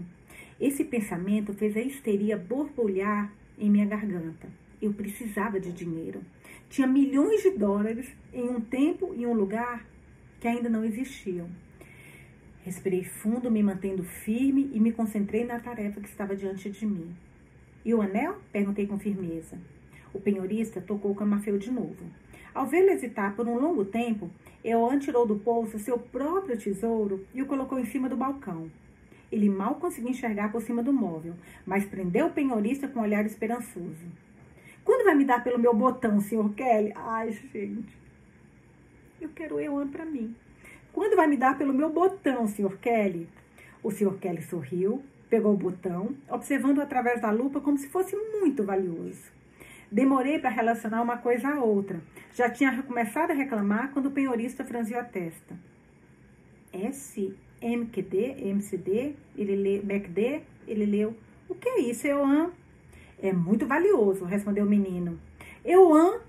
[0.61, 4.47] Esse pensamento fez a histeria borbulhar em minha garganta.
[4.81, 6.21] Eu precisava de dinheiro.
[6.69, 9.87] Tinha milhões de dólares em um tempo e um lugar
[10.39, 11.49] que ainda não existiam.
[12.63, 17.17] Respirei fundo, me mantendo firme e me concentrei na tarefa que estava diante de mim.
[17.83, 18.37] E o anel?
[18.53, 19.59] Perguntei com firmeza.
[20.13, 22.05] O penhorista tocou o camafeu de novo.
[22.53, 24.31] Ao vê-lo hesitar por um longo tempo,
[24.63, 28.71] Eoan tirou do bolso seu próprio tesouro e o colocou em cima do balcão.
[29.31, 33.25] Ele mal conseguia enxergar por cima do móvel, mas prendeu o penhorista com um olhar
[33.25, 34.07] esperançoso.
[34.85, 36.53] Quando vai me dar pelo meu botão, Sr.
[36.57, 36.93] Kelly?
[36.97, 37.97] Ai, gente.
[39.21, 40.35] Eu quero Eoan para mim.
[40.93, 42.77] Quando vai me dar pelo meu botão, Sr.
[42.79, 43.29] Kelly?
[43.83, 44.19] O Sr.
[44.19, 49.31] Kelly sorriu, pegou o botão, observando através da lupa como se fosse muito valioso.
[49.93, 52.01] Demorei para relacionar uma coisa à outra.
[52.35, 55.57] Já tinha começado a reclamar quando o penhorista franziu a testa.
[56.73, 61.15] S, MQD, MCD, ele leu, MacD, ele leu.
[61.49, 62.51] O que é isso, Euan?
[63.23, 65.19] É muito valioso, respondeu o menino.
[65.65, 66.21] Euan,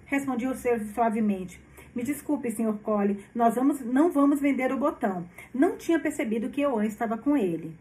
[0.55, 1.59] ser suavemente.
[1.95, 2.77] Me desculpe, Sr.
[2.81, 5.25] Cole, nós vamos, não vamos vender o botão.
[5.53, 7.75] Não tinha percebido que Euan estava com ele.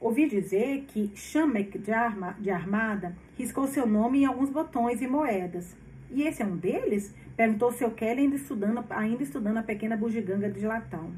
[0.00, 5.06] Ouvi dizer que Shamek de, arma, de Armada riscou seu nome em alguns botões e
[5.06, 5.76] moedas.
[6.10, 7.14] E esse é um deles?
[7.36, 11.12] Perguntou seu Kelly, ainda estudando, ainda estudando a pequena bugiganga de latão.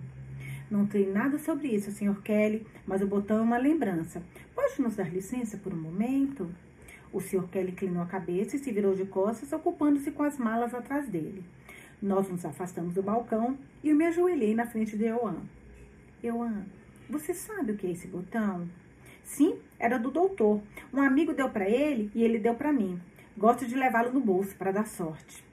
[0.71, 2.23] Não tem nada sobre isso, Sr.
[2.23, 4.23] Kelly, mas o botão é uma lembrança.
[4.55, 6.49] Pode nos dar licença por um momento?
[7.13, 7.47] O Sr.
[7.49, 11.45] Kelly inclinou a cabeça e se virou de costas, ocupando-se com as malas atrás dele.
[12.03, 15.37] Nós nos afastamos do balcão e eu me ajoelhei na frente de Euan.
[16.23, 16.65] Euan,
[17.09, 18.69] você sabe o que é esse botão?
[19.23, 20.61] Sim, era do doutor.
[20.93, 23.01] Um amigo deu para ele e ele deu para mim.
[23.37, 25.45] Gosto de levá-lo no bolso para dar sorte.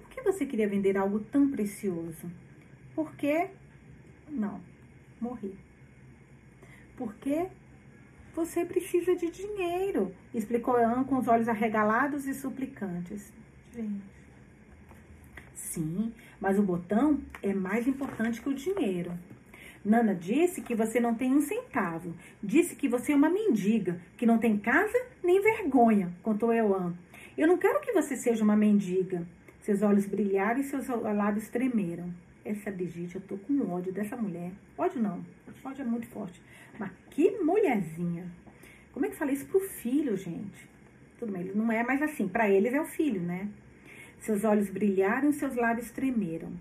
[0.00, 2.30] Por que você queria vender algo tão precioso?
[2.94, 3.48] Porque
[4.30, 4.60] não,
[5.20, 5.54] morri.
[6.96, 7.48] Porque
[8.34, 13.32] você precisa de dinheiro, explicou Anne com os olhos arregalados e suplicantes.
[13.72, 14.02] Gente.
[15.54, 19.12] Sim, mas o botão é mais importante que o dinheiro.
[19.84, 22.14] Nana disse que você não tem um centavo.
[22.42, 26.94] Disse que você é uma mendiga, que não tem casa nem vergonha, contou Euan.
[27.36, 29.26] Eu não quero que você seja uma mendiga.
[29.60, 32.12] Seus olhos brilharam e seus lábios tremeram.
[32.44, 34.52] Essa Brigitte, eu tô com ódio dessa mulher.
[34.76, 35.24] Ódio não,
[35.64, 36.40] ódio é muito forte.
[36.78, 38.30] Mas que mulherzinha.
[38.92, 40.68] Como é que fala isso pro filho, gente?
[41.18, 42.26] Tudo bem, ele não é mais assim.
[42.26, 43.48] Para eles é o filho, né?
[44.18, 46.52] Seus olhos brilharam e seus lábios tremeram.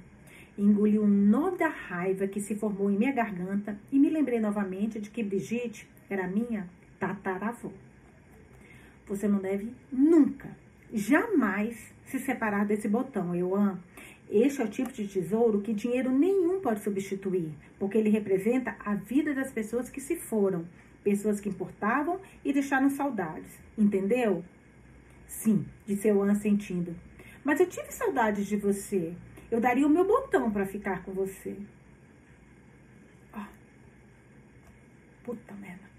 [0.57, 4.99] Engoli o nó da raiva que se formou em minha garganta e me lembrei novamente
[4.99, 7.71] de que Brigitte era minha tataravó.
[9.07, 10.49] Você não deve nunca,
[10.93, 13.79] jamais se separar desse botão, eu amo.
[14.29, 18.93] Este é o tipo de tesouro que dinheiro nenhum pode substituir, porque ele representa a
[18.93, 20.67] vida das pessoas que se foram,
[21.03, 23.59] pessoas que importavam e deixaram saudades.
[23.75, 24.45] Entendeu?
[25.25, 26.95] Sim, disse Euan sentindo.
[27.43, 29.15] Mas eu tive saudades de você.
[29.49, 31.55] Eu daria o meu botão para ficar com você.
[33.35, 33.47] Oh.
[35.23, 35.89] Puta merda.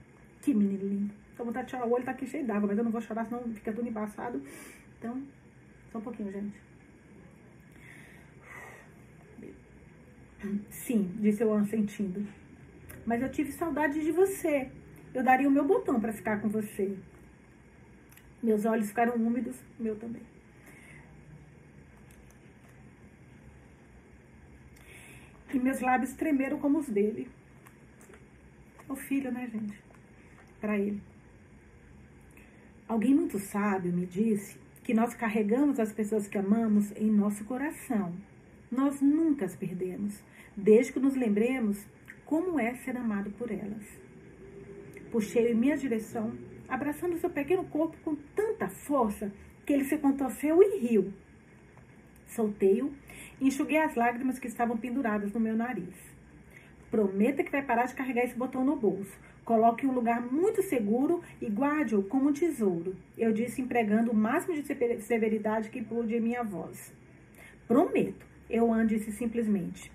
[0.41, 1.15] Que menino lindo.
[1.37, 1.87] Tô vontade de chorar.
[1.87, 4.41] O olho tá aqui cheio d'água, mas eu não vou chorar, senão fica tudo embaçado.
[4.99, 5.21] Então,
[5.91, 6.70] só um pouquinho, gente.
[10.71, 12.27] Sim, disse eu sentindo.
[13.05, 14.71] Mas eu tive saudade de você.
[15.13, 16.97] Eu daria o meu botão para ficar com você.
[18.43, 20.23] Meus olhos ficaram úmidos, meu também.
[25.53, 27.29] E meus lábios tremeram como os dele.
[28.89, 29.79] O filho, né, gente?
[30.61, 31.03] Para ele.
[32.89, 38.15] Alguém muito sábio me disse que nós carregamos as pessoas que amamos em nosso coração.
[38.71, 40.23] Nós nunca as perdemos,
[40.57, 41.85] desde que nos lembremos
[42.25, 43.85] como é ser amado por elas.
[45.11, 46.33] Puxei em minha direção,
[46.69, 49.33] abraçando seu pequeno corpo com tanta força
[49.67, 51.13] que ele se contorceu e riu.
[52.29, 52.93] Soltei-o
[53.41, 55.95] enxuguei as lágrimas que estavam penduradas no meu nariz.
[56.91, 59.17] Prometa que vai parar de carregar esse botão no bolso.
[59.45, 62.95] Coloque em um lugar muito seguro e guarde-o como um tesouro.
[63.17, 64.63] Eu disse, empregando o máximo de
[65.03, 66.93] severidade que pude em minha voz.
[67.67, 69.91] Prometo, eu disse simplesmente.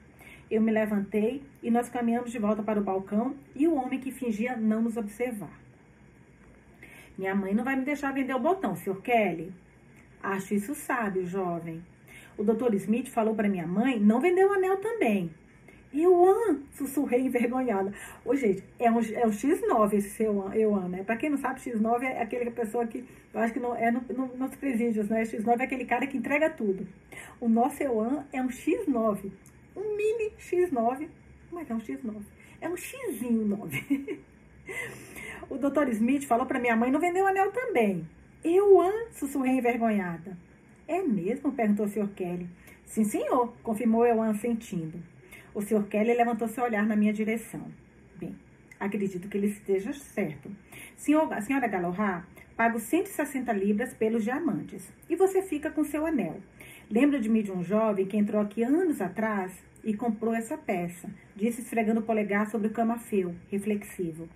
[0.49, 4.11] Eu me levantei e nós caminhamos de volta para o balcão e o homem que
[4.11, 5.59] fingia não nos observar.
[7.17, 9.01] Minha mãe não vai me deixar vender o botão, Sr.
[9.01, 9.53] Kelly.
[10.21, 11.83] Acho isso sábio, jovem.
[12.37, 12.73] O Dr.
[12.75, 15.31] Smith falou para minha mãe não vender o anel também.
[15.95, 17.93] Euan, sussurrei envergonhada.
[18.25, 21.03] Ô, gente, é um, é um X9 esse seu Euan, né?
[21.03, 24.01] Pra quem não sabe, X9 é aquele pessoa que, eu acho que não, é no,
[24.09, 25.23] no, nos presídios, né?
[25.23, 26.87] X9 é aquele cara que entrega tudo.
[27.39, 29.31] O nosso Euan é um X9,
[29.75, 31.07] um mini X9,
[31.51, 32.21] mas é um X9.
[32.61, 34.19] É um Xzinho 9.
[35.49, 35.89] o Dr.
[35.89, 38.07] Smith falou para minha mãe não vender o anel também.
[38.43, 40.37] Euan, sussurrei envergonhada.
[40.87, 41.51] É mesmo?
[41.51, 42.09] perguntou o Sr.
[42.15, 42.49] Kelly.
[42.85, 45.14] Sim, senhor, confirmou Euan sentindo.
[45.55, 45.87] O Sr.
[45.87, 47.71] Kelly levantou seu olhar na minha direção.
[48.17, 48.35] Bem,
[48.77, 50.51] acredito que ele esteja certo.
[50.97, 54.91] Senhor, senhora Galorra, pago 160 libras pelos diamantes.
[55.09, 56.41] E você fica com seu anel.
[56.91, 62.01] Lembro-me de um jovem que entrou aqui anos atrás e comprou essa peça, disse esfregando
[62.01, 64.27] o polegar sobre o camafeu, reflexivo.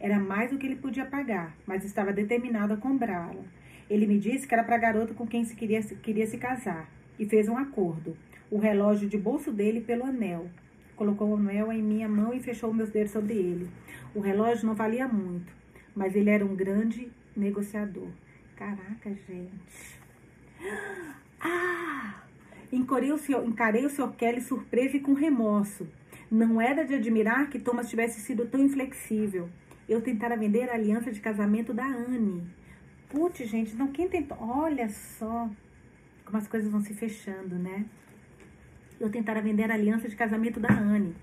[0.00, 3.44] Era mais do que ele podia pagar, mas estava determinado a comprá-la.
[3.88, 6.90] Ele me disse que era para a garota com quem se queria, queria se casar
[7.20, 8.16] e fez um acordo
[8.50, 10.48] o relógio de bolso dele pelo anel.
[10.96, 13.68] Colocou o anel em minha mão e fechou meus dedos sobre ele.
[14.14, 15.52] O relógio não valia muito,
[15.94, 18.08] mas ele era um grande negociador.
[18.56, 19.98] Caraca, gente.
[21.40, 22.22] Ah!
[22.72, 24.12] Encarei o, senhor, encarei o Sr.
[24.16, 25.88] Kelly surpreso e com remorso.
[26.30, 29.48] Não era de admirar que Thomas tivesse sido tão inflexível.
[29.88, 32.46] Eu tentara vender a aliança de casamento da Anne.
[33.08, 34.38] Putz, gente, não quem tentou.
[34.40, 35.50] Olha só
[36.24, 37.84] como as coisas vão se fechando, né?
[39.00, 41.16] Eu tentara vender a aliança de casamento da Anne.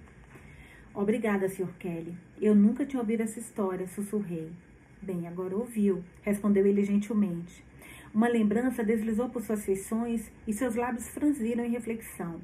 [0.95, 1.69] Obrigada, Sr.
[1.77, 2.17] Kelly.
[2.41, 4.51] Eu nunca tinha ouvido essa história, sussurrei.
[4.99, 7.63] Bem, agora ouviu, respondeu ele gentilmente.
[8.11, 12.41] Uma lembrança deslizou por suas feições e seus lábios franziram em reflexão.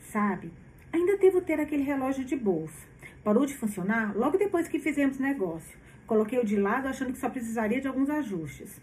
[0.00, 0.52] Sabe,
[0.92, 2.86] ainda devo ter aquele relógio de bolso.
[3.24, 5.78] Parou de funcionar logo depois que fizemos negócio.
[6.06, 8.78] Coloquei-o de lado achando que só precisaria de alguns ajustes.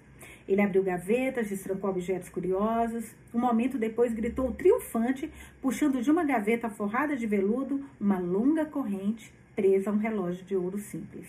[0.47, 3.15] Ele abriu gavetas, destrancou objetos curiosos.
[3.34, 5.31] Um momento depois gritou triunfante,
[5.62, 10.55] puxando de uma gaveta forrada de veludo uma longa corrente presa a um relógio de
[10.55, 11.27] ouro simples.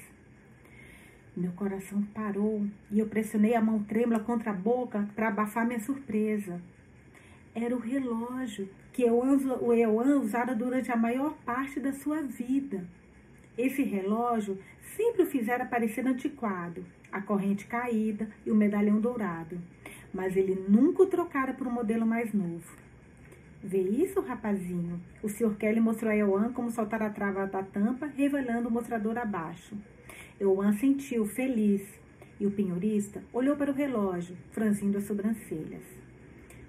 [1.36, 5.80] Meu coração parou e eu pressionei a mão trêmula contra a boca para abafar minha
[5.80, 6.60] surpresa.
[7.54, 12.86] Era o relógio que o Euan usara durante a maior parte da sua vida.
[13.56, 14.58] Esse relógio
[14.96, 19.58] sempre o fizera parecer antiquado, a corrente caída e o medalhão dourado,
[20.12, 22.76] mas ele nunca o trocara por um modelo mais novo.
[23.62, 25.00] Vê isso, rapazinho?
[25.22, 25.56] O Sr.
[25.56, 29.76] Kelly mostrou a Euan como soltar a trava da tampa, revelando o mostrador abaixo.
[30.38, 31.82] Euan sentiu, feliz,
[32.38, 35.82] e o penhorista olhou para o relógio, franzindo as sobrancelhas.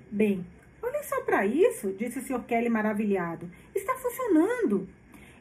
[0.10, 0.46] Bem,
[0.82, 2.44] olhem só para isso, disse o Sr.
[2.46, 3.50] Kelly maravilhado.
[3.76, 4.88] Está funcionando.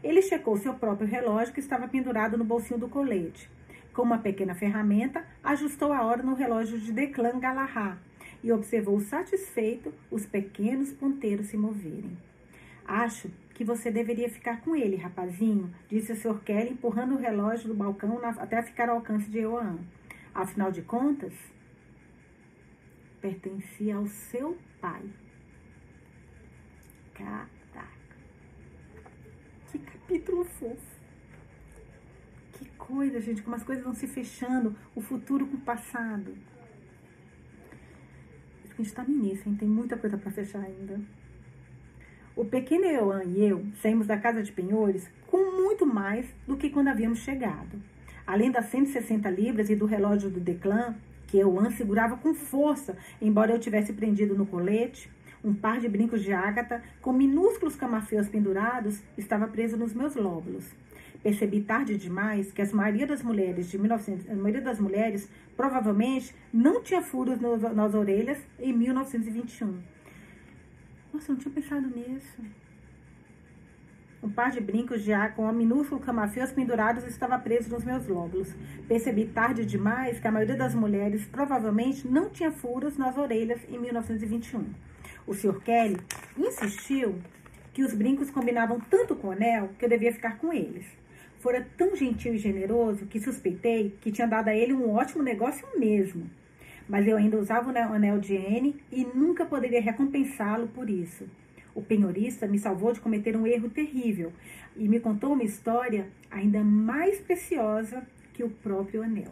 [0.03, 3.49] Ele checou seu próprio relógio que estava pendurado no bolsinho do colete.
[3.97, 7.97] Com uma pequena ferramenta, ajustou a hora no relógio de Declan Galahad
[8.45, 12.15] e observou satisfeito os pequenos ponteiros se moverem.
[12.85, 16.39] Acho que você deveria ficar com ele, rapazinho, disse o Sr.
[16.45, 19.79] Kelly, empurrando o relógio do balcão até ficar ao alcance de Joan.
[20.35, 21.33] Afinal de contas,
[23.23, 25.05] pertencia ao seu pai.
[27.15, 27.89] Caraca.
[29.73, 30.96] Que capítulo fofo
[32.87, 36.35] coisa, gente, como as coisas vão se fechando, o futuro com o passado.
[38.65, 39.57] A gente está no início, hein?
[39.59, 41.01] tem muita coisa para fechar ainda.
[42.37, 46.71] O pequeno Euan e eu saímos da casa de penhores com muito mais do que
[46.71, 47.83] quando havíamos chegado.
[48.27, 50.95] Além das 160 libras e do relógio do Declan,
[51.27, 55.11] que Euan segurava com força, embora eu tivesse prendido no colete,
[55.43, 60.73] um par de brincos de ágata com minúsculos camafeus pendurados estava preso nos meus lóbulos.
[61.23, 66.35] Percebi tarde demais que a maioria das mulheres de 1900, a maioria das mulheres provavelmente
[66.53, 69.81] não tinha furos no, nas orelhas em 1921.
[71.13, 72.43] Nossa, eu não tinha pensado nisso.
[74.23, 78.07] Um par de brincos de ar com um minúsculo camafeus pendurados estava preso nos meus
[78.07, 78.55] lóbulos.
[78.89, 83.79] Percebi tarde demais que a maioria das mulheres provavelmente não tinha furos nas orelhas em
[83.79, 84.65] 1921.
[85.27, 85.61] O Sr.
[85.61, 85.97] Kelly
[86.37, 87.17] insistiu
[87.73, 90.87] que os brincos combinavam tanto com o anel que eu devia ficar com eles
[91.47, 95.65] fora tão gentil e generoso que suspeitei que tinha dado a ele um ótimo negócio
[95.79, 96.29] mesmo.
[96.89, 101.25] Mas eu ainda usava o anel de N e nunca poderia recompensá-lo por isso.
[101.73, 104.33] O penhorista me salvou de cometer um erro terrível
[104.77, 109.31] e me contou uma história ainda mais preciosa que o próprio anel.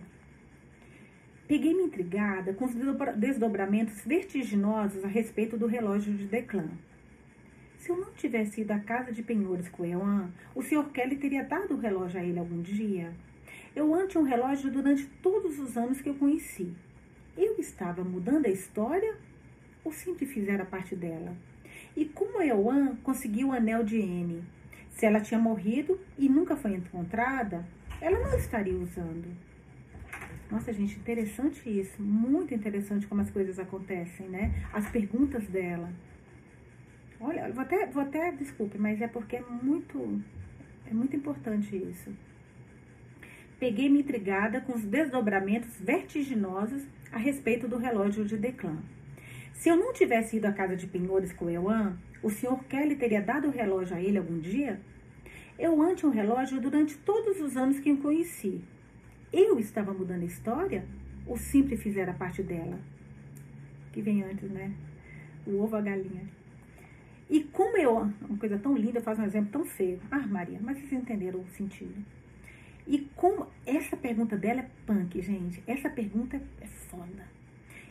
[1.48, 2.76] Peguei-me intrigada com os
[3.16, 6.70] desdobramentos vertiginosos a respeito do relógio de Declan.
[7.84, 10.88] Se eu não tivesse ido à casa de penhores com Euan, o Sr.
[10.88, 13.12] Kelly teria dado o relógio a ele algum dia.
[13.76, 16.72] Eu ante um relógio durante todos os anos que eu conheci.
[17.36, 19.14] Eu estava mudando a história
[19.84, 21.36] ou sempre fizera parte dela?
[21.94, 24.42] E como Euan conseguiu o anel de N?
[24.88, 27.66] Se ela tinha morrido e nunca foi encontrada,
[28.00, 29.26] ela não estaria usando.
[30.50, 32.00] Nossa, gente, interessante isso.
[32.00, 34.54] Muito interessante como as coisas acontecem, né?
[34.72, 35.92] As perguntas dela.
[37.26, 40.20] Olha, vou até, vou até, desculpe, mas é porque é muito,
[40.86, 42.10] é muito importante isso.
[43.58, 48.76] Peguei-me intrigada com os desdobramentos vertiginosos a respeito do relógio de Declan.
[49.54, 52.62] Se eu não tivesse ido à casa de penhores com Euan, o Sr.
[52.68, 54.78] Kelly teria dado o relógio a ele algum dia?
[55.58, 58.62] Euan tinha um relógio durante todos os anos que o conheci.
[59.32, 60.84] Eu estava mudando a história
[61.26, 62.78] ou sempre fizera parte dela?
[63.94, 64.74] Que vem antes, né?
[65.46, 66.43] O ovo, a galinha.
[67.28, 70.00] E como eu, uma coisa tão linda, eu faço um exemplo tão feio.
[70.10, 72.04] Ah, Maria, mas vocês entenderam o sentido.
[72.86, 75.62] E como essa pergunta dela é punk, gente.
[75.66, 77.26] Essa pergunta é foda.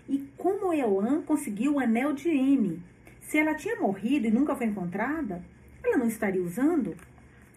[0.08, 2.82] E como Euan conseguiu o anel de M?
[3.22, 5.44] Se ela tinha morrido e nunca foi encontrada,
[5.84, 6.96] ela não estaria usando?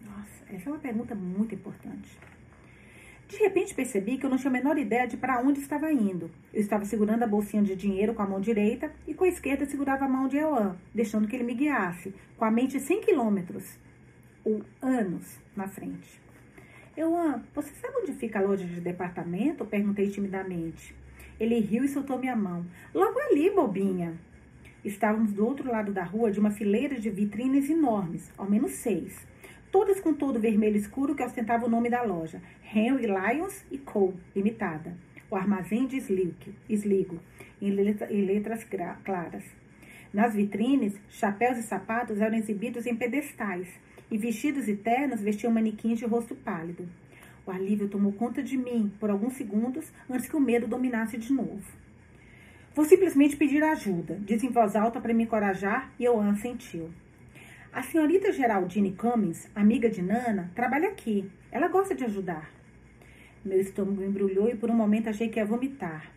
[0.01, 2.19] Nossa, essa é uma pergunta muito importante.
[3.29, 6.31] De repente percebi que eu não tinha a menor ideia de para onde estava indo.
[6.55, 9.67] Eu estava segurando a bolsinha de dinheiro com a mão direita e com a esquerda
[9.67, 13.79] segurava a mão de Euan, deixando que ele me guiasse, com a mente 100 quilômetros
[14.45, 16.21] ou anos na frente.
[16.97, 19.65] Euan, você sabe onde fica a loja de departamento?
[19.65, 20.95] Perguntei timidamente.
[21.39, 22.65] Ele riu e soltou minha mão.
[22.95, 24.15] Logo ali, bobinha.
[24.85, 29.27] Estávamos do outro lado da rua de uma fileira de vitrines enormes, ao menos seis.
[29.71, 32.41] Todas com todo vermelho escuro que ostentava o nome da loja.
[32.75, 34.15] Henry Lyons Co.
[34.35, 34.97] Limitada.
[35.29, 35.97] O armazém de
[36.69, 37.21] Sligo,
[37.61, 37.71] em
[38.25, 38.65] letras
[39.05, 39.45] claras.
[40.13, 43.69] Nas vitrines, chapéus e sapatos eram exibidos em pedestais,
[44.11, 46.89] e vestidos e ternos vestiam manequins de rosto pálido.
[47.45, 51.33] O alívio tomou conta de mim por alguns segundos antes que o medo dominasse de
[51.33, 51.63] novo.
[52.75, 56.91] Vou simplesmente pedir ajuda, disse em voz alta para me encorajar e eu assentiu.
[57.77, 61.31] A senhorita Geraldine Cummings, amiga de Nana, trabalha aqui.
[61.53, 62.51] Ela gosta de ajudar.
[63.45, 66.11] Meu estômago embrulhou e por um momento achei que ia vomitar.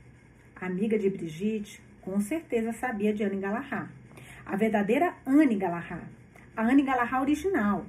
[0.55, 3.89] A amiga de Brigitte com certeza sabia de Anne Galahad.
[4.45, 6.07] A verdadeira Anne Galahad.
[6.55, 7.85] A Anne Galahad original,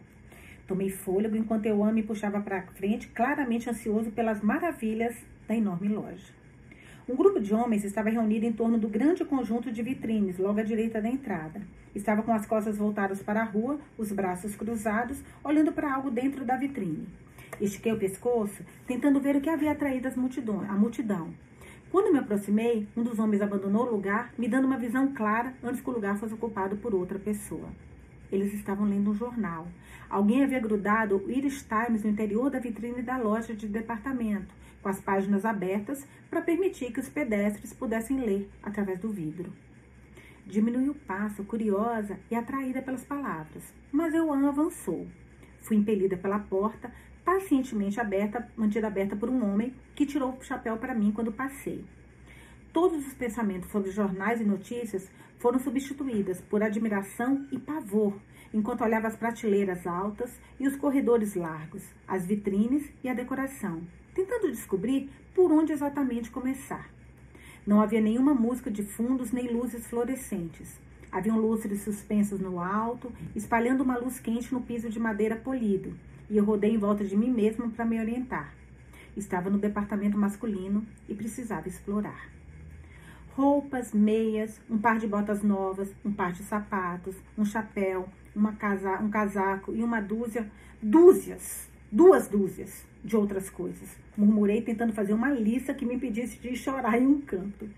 [0.67, 5.15] Tomei fôlego enquanto eu me puxava para frente, claramente ansioso pelas maravilhas
[5.47, 6.40] da enorme loja.
[7.11, 10.63] Um grupo de homens estava reunido em torno do grande conjunto de vitrines, logo à
[10.63, 11.61] direita da entrada.
[11.93, 16.45] Estava com as costas voltadas para a rua, os braços cruzados, olhando para algo dentro
[16.45, 17.09] da vitrine.
[17.61, 21.35] Estiquei o pescoço, tentando ver o que havia atraído as multidões, a multidão.
[21.91, 25.81] Quando me aproximei, um dos homens abandonou o lugar, me dando uma visão clara antes
[25.81, 27.71] que o lugar fosse ocupado por outra pessoa.
[28.31, 29.67] Eles estavam lendo um jornal.
[30.09, 34.89] Alguém havia grudado o Irish Times no interior da vitrine da loja de departamento, com
[34.89, 39.53] as páginas abertas para permitir que os pedestres pudessem ler através do vidro.
[40.47, 45.07] Diminui o passo, curiosa e atraída pelas palavras, mas Euan avançou.
[45.61, 46.91] Fui impelida pela porta,
[47.25, 51.85] pacientemente aberta, mantida aberta por um homem que tirou o chapéu para mim quando passei.
[52.73, 58.15] Todos os pensamentos sobre jornais e notícias foram substituídas por admiração e pavor
[58.53, 63.83] enquanto olhava as prateleiras altas e os corredores largos, as vitrines e a decoração,
[64.21, 66.91] tentando descobrir por onde exatamente começar.
[67.67, 70.79] Não havia nenhuma música de fundos nem luzes fluorescentes.
[71.11, 75.95] Haviam lustres suspensos no alto, espalhando uma luz quente no piso de madeira polido,
[76.29, 78.55] e eu rodei em volta de mim mesma para me orientar.
[79.17, 82.29] Estava no departamento masculino e precisava explorar
[83.37, 88.07] roupas, meias, um par de botas novas, um par de sapatos, um chapéu,
[88.59, 90.51] casa, um casaco e uma dúzia,
[90.83, 93.97] dúzias, duas dúzias de outras coisas.
[94.17, 97.69] Murmurei tentando fazer uma lista que me impedisse de chorar em um canto.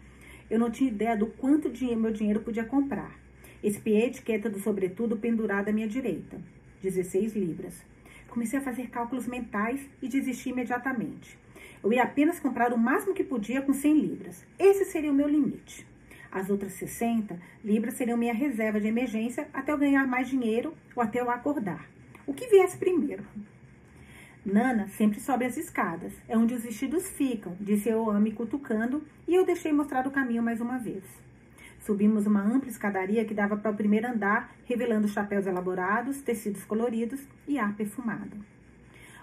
[0.51, 3.19] Eu não tinha ideia do quanto dinheiro, meu dinheiro podia comprar.
[3.63, 6.41] Espiei a etiqueta do sobretudo pendurada à minha direita.
[6.83, 7.83] 16 libras.
[8.29, 11.39] Comecei a fazer cálculos mentais e desisti imediatamente.
[11.83, 14.45] Eu ia apenas comprar o máximo que podia com 100 libras.
[14.59, 15.87] Esse seria o meu limite.
[16.31, 21.03] As outras 60 libras seriam minha reserva de emergência até eu ganhar mais dinheiro ou
[21.03, 21.89] até eu acordar.
[22.27, 23.23] O que viesse primeiro.
[24.45, 26.13] Nana sempre sobe as escadas.
[26.29, 30.43] É onde os vestidos ficam, disse eu me cutucando, e eu deixei mostrar o caminho
[30.43, 31.05] mais uma vez.
[31.79, 37.21] Subimos uma ampla escadaria que dava para o primeiro andar, revelando chapéus elaborados, tecidos coloridos
[37.47, 38.37] e ar perfumado.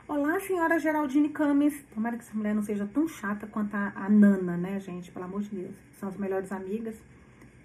[0.08, 1.86] Olá, senhora Geraldine Camis.
[1.94, 5.12] Tomara que essa mulher não seja tão chata quanto a, a, Nana, né, gente?
[5.12, 5.76] Pelo amor de Deus.
[6.00, 6.96] São as melhores amigas,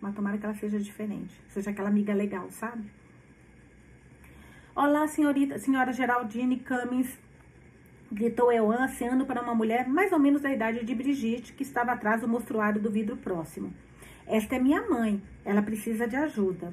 [0.01, 1.41] mas tomara que ela seja diferente.
[1.49, 2.85] Seja aquela amiga legal, sabe?
[4.77, 7.19] Olá, senhorita, senhora Geraldine Camis.
[8.15, 11.91] Gritou Euan, aceando para uma mulher mais ou menos da idade de Brigitte, que estava
[11.91, 13.75] atrás do mostruário do vidro próximo.
[14.25, 16.73] Esta é minha mãe, ela precisa de ajuda.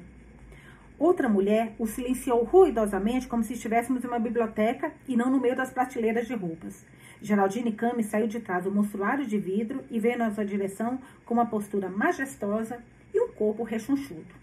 [0.96, 5.56] Outra mulher o silenciou ruidosamente, como se estivéssemos em uma biblioteca e não no meio
[5.56, 6.86] das prateleiras de roupas.
[7.20, 11.34] Geraldine Camis saiu de trás do monstruário de vidro e veio na sua direção com
[11.34, 12.78] uma postura majestosa
[13.12, 14.42] e um corpo rechonchudo.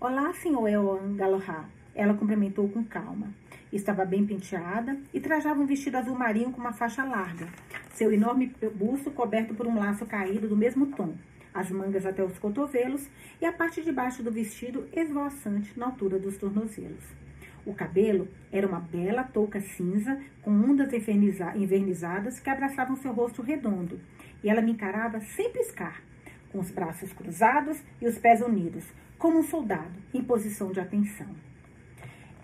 [0.00, 1.66] Olá, senhor Eoan Galahad.
[1.94, 3.28] Ela cumprimentou com calma.
[3.70, 7.48] Estava bem penteada e trajava um vestido azul marinho com uma faixa larga,
[7.92, 11.14] seu enorme busto coberto por um laço caído do mesmo tom,
[11.52, 13.06] as mangas até os cotovelos
[13.40, 17.04] e a parte de baixo do vestido esvoaçante na altura dos tornozelos.
[17.66, 24.00] O cabelo era uma bela touca cinza com ondas envernizadas que abraçavam seu rosto redondo,
[24.42, 26.00] e ela me encarava sem piscar,
[26.50, 28.84] com os braços cruzados e os pés unidos,
[29.18, 31.28] como um soldado em posição de atenção.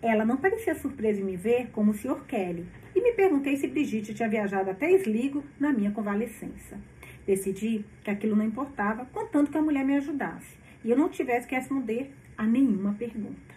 [0.07, 2.27] Ela não parecia surpresa em me ver como o Sr.
[2.27, 6.79] Kelly, e me perguntei se Brigitte tinha viajado até Sligo na minha convalescença.
[7.27, 11.47] Decidi que aquilo não importava, contanto que a mulher me ajudasse, e eu não tivesse
[11.47, 13.55] que responder a nenhuma pergunta.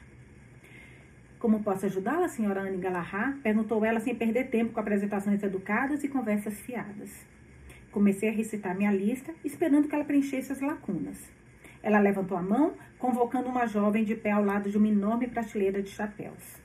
[1.38, 3.40] Como posso ajudá-la, senhora Anne Galahad?
[3.44, 7.12] Perguntou ela sem perder tempo com apresentações educadas e conversas fiadas.
[7.92, 11.18] Comecei a recitar minha lista, esperando que ela preenchesse as lacunas.
[11.84, 15.82] Ela levantou a mão, convocando uma jovem de pé ao lado de uma enorme prateleira
[15.82, 16.58] de chapéus.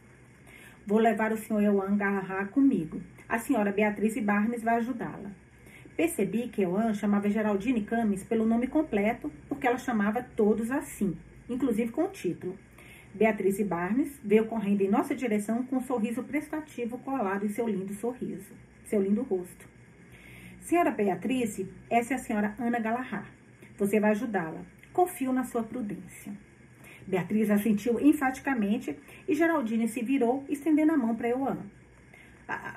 [0.87, 3.01] Vou levar o senhor Euan Galahad comigo.
[3.29, 5.31] A senhora Beatriz Barnes vai ajudá-la.
[5.97, 11.17] Percebi que Euan chamava Geraldine Camis pelo nome completo, porque ela chamava todos assim,
[11.49, 12.59] inclusive com o título.
[13.15, 17.93] Beatriz Barnes veio correndo em nossa direção com um sorriso prestativo colado em seu lindo
[17.93, 18.53] sorriso,
[18.87, 19.69] seu lindo rosto.
[20.61, 21.61] Senhora Beatriz,
[21.91, 23.31] essa é a senhora Ana Galahar.
[23.77, 24.63] Você vai ajudá-la.
[24.93, 26.33] Confio na sua prudência.
[27.07, 31.59] Beatriz assentiu enfaticamente e Geraldine se virou, estendendo a mão para Euan.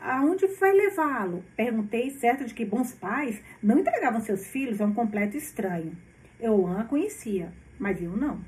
[0.01, 1.43] Aonde vai levá-lo?
[1.55, 5.95] Perguntei, certa de que bons pais não entregavam seus filhos a um completo estranho.
[6.39, 8.39] Eu a conhecia, mas eu não.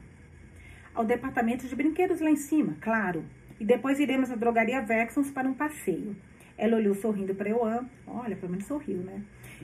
[0.93, 3.26] Ao departamento de brinquedos lá em cima, claro.
[3.59, 6.15] E depois iremos à drogaria Vexons para um passeio.
[6.57, 7.88] Ela olhou sorrindo para Euan.
[8.05, 9.22] Olha, pelo menos sorriu, né?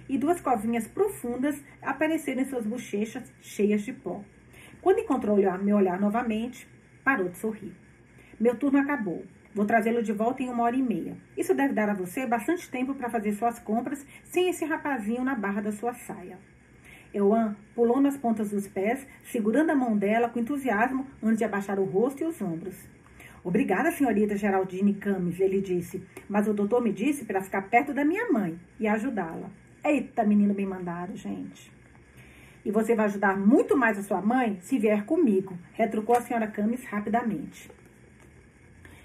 [0.10, 4.24] E duas covinhas profundas apareceram em suas bochechas cheias de pó.
[4.82, 6.68] Quando encontrou meu olhar novamente,
[7.04, 7.74] parou de sorrir.
[8.40, 9.24] Meu turno acabou.
[9.56, 11.16] Vou trazê-lo de volta em uma hora e meia.
[11.38, 15.36] Isso deve dar a você bastante tempo para fazer suas compras sem esse rapazinho na
[15.36, 16.38] barra da sua saia.
[17.14, 21.80] Euan pulou nas pontas dos pés, segurando a mão dela com entusiasmo antes de abaixar
[21.80, 22.76] o rosto e os ombros.
[23.44, 28.04] Obrigada, senhorita Geraldine Camis, ele disse, mas o doutor me disse para ficar perto da
[28.04, 29.50] minha mãe e ajudá-la.
[29.86, 31.70] Eita, menino bem mandado, gente.
[32.64, 36.48] E você vai ajudar muito mais a sua mãe se vier comigo, retrucou a senhora
[36.48, 37.70] Camis rapidamente.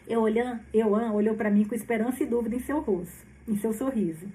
[0.08, 4.30] Euan, Euan olhou para mim com esperança e dúvida em seu rosto, em seu sorriso.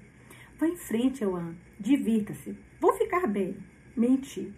[0.58, 1.54] Vá em frente, Euan.
[1.80, 2.54] Divirta-se.
[2.78, 3.56] Vou ficar bem.
[3.96, 4.52] Menti.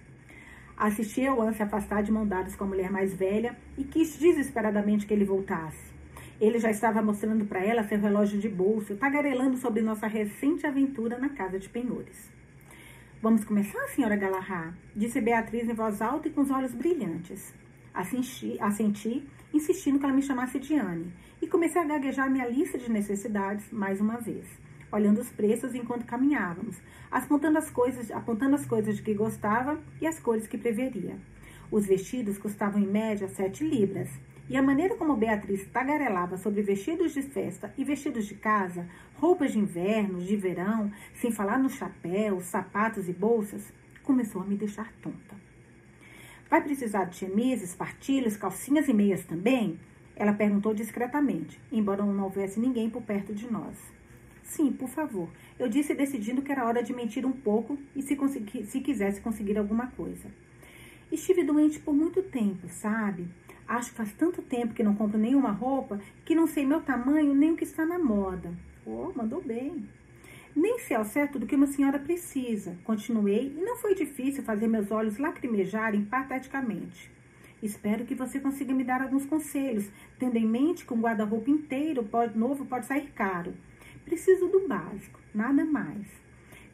[0.77, 5.07] Assisti Euan se afastar de mão dadas com a mulher mais velha e quis desesperadamente
[5.07, 5.96] que ele voltasse.
[6.41, 11.19] Ele já estava mostrando para ela seu relógio de bolso, tagarelando sobre nossa recente aventura
[11.19, 12.31] na casa de penhores.
[13.23, 14.75] Vamos começar, senhora Galahad?
[14.95, 17.55] Disse Beatriz em voz alta e com os olhos brilhantes.
[17.95, 19.27] Assenti, assenti
[19.57, 23.71] insistindo que ela me chamasse de Anne, e comecei a gaguejar minha lista de necessidades
[23.71, 24.47] mais uma vez,
[24.93, 26.77] olhando os preços enquanto caminhávamos,
[27.11, 31.17] apontando as coisas, apontando as coisas de que gostava e as cores que preferia.
[31.71, 34.11] Os vestidos custavam em média sete libras,
[34.49, 39.53] e a maneira como Beatriz tagarelava sobre vestidos de festa e vestidos de casa, roupas
[39.53, 43.73] de inverno, de verão, sem falar nos chapéus, sapatos e bolsas,
[44.03, 45.35] começou a me deixar tonta.
[46.49, 49.81] Vai precisar de chemises, partilhas, calcinhas e meias também?
[50.15, 53.77] Ela perguntou discretamente, embora não houvesse ninguém por perto de nós.
[54.45, 55.29] Sim, por favor.
[55.59, 58.17] Eu disse decidindo que era hora de mentir um pouco e se,
[58.65, 60.31] se quisesse conseguir alguma coisa.
[61.11, 63.27] Estive doente por muito tempo, sabe?
[63.69, 67.35] Acho que faz tanto tempo que não compro nenhuma roupa que não sei meu tamanho
[67.35, 68.53] nem o que está na moda.
[68.85, 69.89] Oh, mandou bem.
[70.55, 72.79] Nem sei ao certo do que uma senhora precisa.
[72.85, 77.11] Continuei e não foi difícil fazer meus olhos lacrimejarem pateticamente.
[77.63, 82.05] Espero que você consiga me dar alguns conselhos, tendo em mente que um guarda-roupa inteiro
[82.05, 83.55] pode, novo pode sair caro.
[84.05, 86.07] Preciso do básico, nada mais.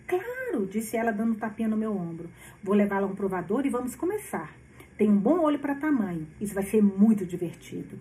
[0.06, 2.28] Claro, disse ela dando um tapinha no meu ombro.
[2.62, 4.61] Vou levá-la a um provador e vamos começar.
[4.96, 6.26] Tem um bom olho para tamanho.
[6.40, 7.98] Isso vai ser muito divertido.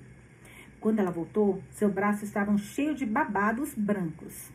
[0.79, 4.51] Quando ela voltou, seu braço estavam cheio de babados brancos.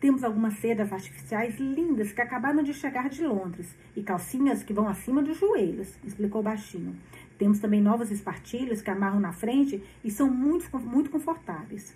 [0.00, 4.88] Temos algumas sedas artificiais lindas que acabaram de chegar de Londres e calcinhas que vão
[4.88, 6.96] acima dos joelhos, explicou baixinho.
[7.36, 11.94] Temos também novas espartilhas que amarram na frente e são muito, muito confortáveis.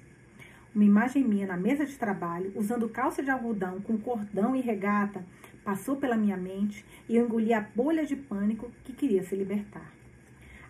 [0.75, 5.25] uma imagem minha na mesa de trabalho, usando calça de algodão com cordão e regata,
[5.65, 9.91] passou pela minha mente e eu engoli a bolha de pânico que queria se libertar.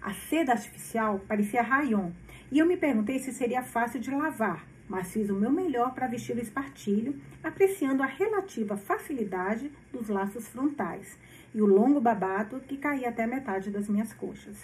[0.00, 2.12] A seda artificial parecia rayon
[2.52, 6.06] e eu me perguntei se seria fácil de lavar, mas fiz o meu melhor para
[6.06, 11.18] vestir o espartilho, apreciando a relativa facilidade dos laços frontais
[11.54, 14.56] e o longo babado que caía até metade das minhas coxas.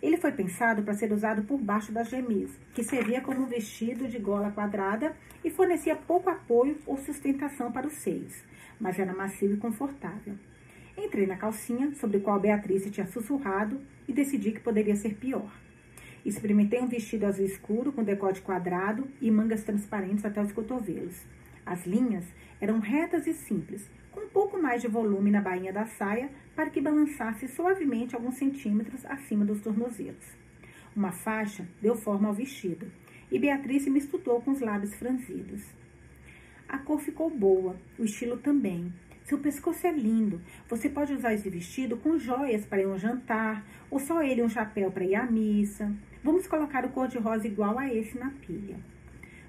[0.00, 4.08] Ele foi pensado para ser usado por baixo das gemis, que servia como um vestido
[4.08, 8.42] de gola quadrada e fornecia pouco apoio ou sustentação para os seios,
[8.82, 10.34] mas era macio e confortável.
[10.98, 15.50] Entrei na calcinha, sobre a qual Beatriz tinha sussurrado, e decidi que poderia ser pior.
[16.26, 21.24] Experimentei um vestido azul escuro com decote quadrado e mangas transparentes até os cotovelos.
[21.64, 22.24] As linhas
[22.60, 26.68] eram retas e simples, com um pouco mais de volume na bainha da saia para
[26.68, 30.36] que balançasse suavemente alguns centímetros acima dos tornozelos.
[30.94, 32.86] Uma faixa deu forma ao vestido
[33.30, 35.62] e Beatriz me estudou com os lábios franzidos.
[36.72, 38.90] A cor ficou boa, o estilo também.
[39.24, 40.40] Seu pescoço é lindo.
[40.70, 44.48] Você pode usar esse vestido com joias para ir um jantar, ou só ele um
[44.48, 45.94] chapéu para ir à missa.
[46.24, 48.76] Vamos colocar o cor-de-rosa igual a esse na pilha.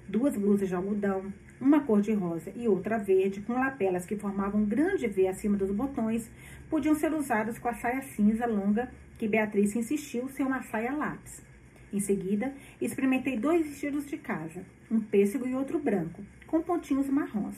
[0.06, 5.08] Duas blusas de algodão, uma cor-de-rosa e outra verde, com lapelas que formavam um grande
[5.08, 6.30] V acima dos botões,
[6.68, 11.42] podiam ser usadas com a saia cinza longa que Beatriz insistiu ser uma saia lápis.
[11.90, 12.52] Em seguida,
[12.82, 16.22] experimentei dois vestidos de casa, um pêssego e outro branco,
[16.54, 17.56] com pontinhos marrons.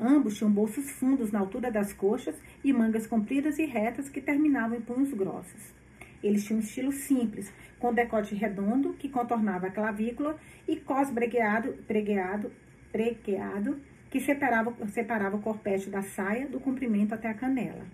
[0.00, 4.78] Ambos tinham bolsos fundos na altura das coxas e mangas compridas e retas que terminavam
[4.78, 5.74] em punhos grossos.
[6.22, 11.74] Eles tinham um estilo simples, com decote redondo que contornava a clavícula e cos bregueado,
[11.86, 12.50] pregueado,
[12.90, 13.78] pregueado
[14.10, 17.84] que separava, separava o corpete da saia do comprimento até a canela.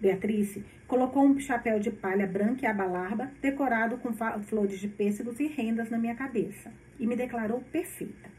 [0.00, 0.58] Beatriz
[0.88, 4.12] colocou um chapéu de palha branca e abalarba, decorado com
[4.42, 8.37] flores de pêssegos e rendas na minha cabeça, e me declarou perfeita.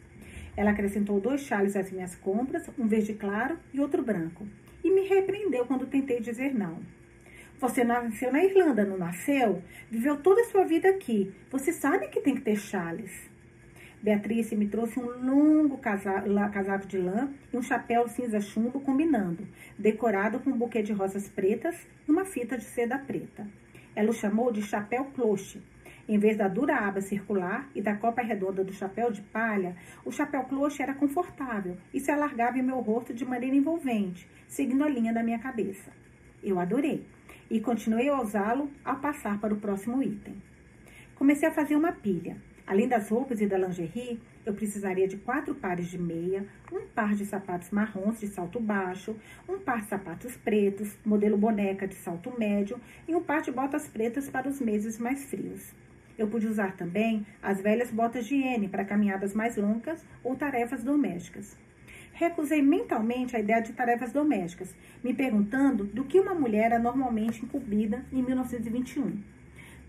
[0.60, 4.46] Ela acrescentou dois chales às minhas compras, um verde claro e outro branco,
[4.84, 6.80] e me repreendeu quando tentei dizer não.
[7.62, 9.64] Você nasceu na Irlanda, não nasceu?
[9.90, 11.34] Viveu toda a sua vida aqui.
[11.50, 13.30] Você sabe que tem que ter chales.
[14.04, 19.48] Beatriz me trouxe um longo casaco de lã e um chapéu cinza chumbo combinando,
[19.78, 23.48] decorado com um buquê de rosas pretas e uma fita de seda preta.
[23.96, 25.62] Ela o chamou de chapéu cloche.
[26.10, 30.12] Em vez da dura aba circular e da copa redonda do chapéu de palha, o
[30.12, 34.90] chapéu cloche era confortável e se alargava em meu rosto de maneira envolvente, seguindo a
[34.90, 35.92] linha da minha cabeça.
[36.42, 37.06] Eu adorei
[37.48, 40.42] e continuei a usá-lo ao passar para o próximo item.
[41.14, 42.38] Comecei a fazer uma pilha.
[42.66, 47.14] Além das roupas e da lingerie, eu precisaria de quatro pares de meia, um par
[47.14, 49.16] de sapatos marrons de salto baixo,
[49.48, 53.88] um par de sapatos pretos, modelo boneca de salto médio e um par de botas
[53.88, 55.72] pretas para os meses mais frios.
[56.20, 60.84] Eu pude usar também as velhas botas de higiene para caminhadas mais longas ou tarefas
[60.84, 61.58] domésticas.
[62.12, 67.46] Recusei mentalmente a ideia de tarefas domésticas, me perguntando do que uma mulher é normalmente
[67.46, 69.18] incumbida em 1921.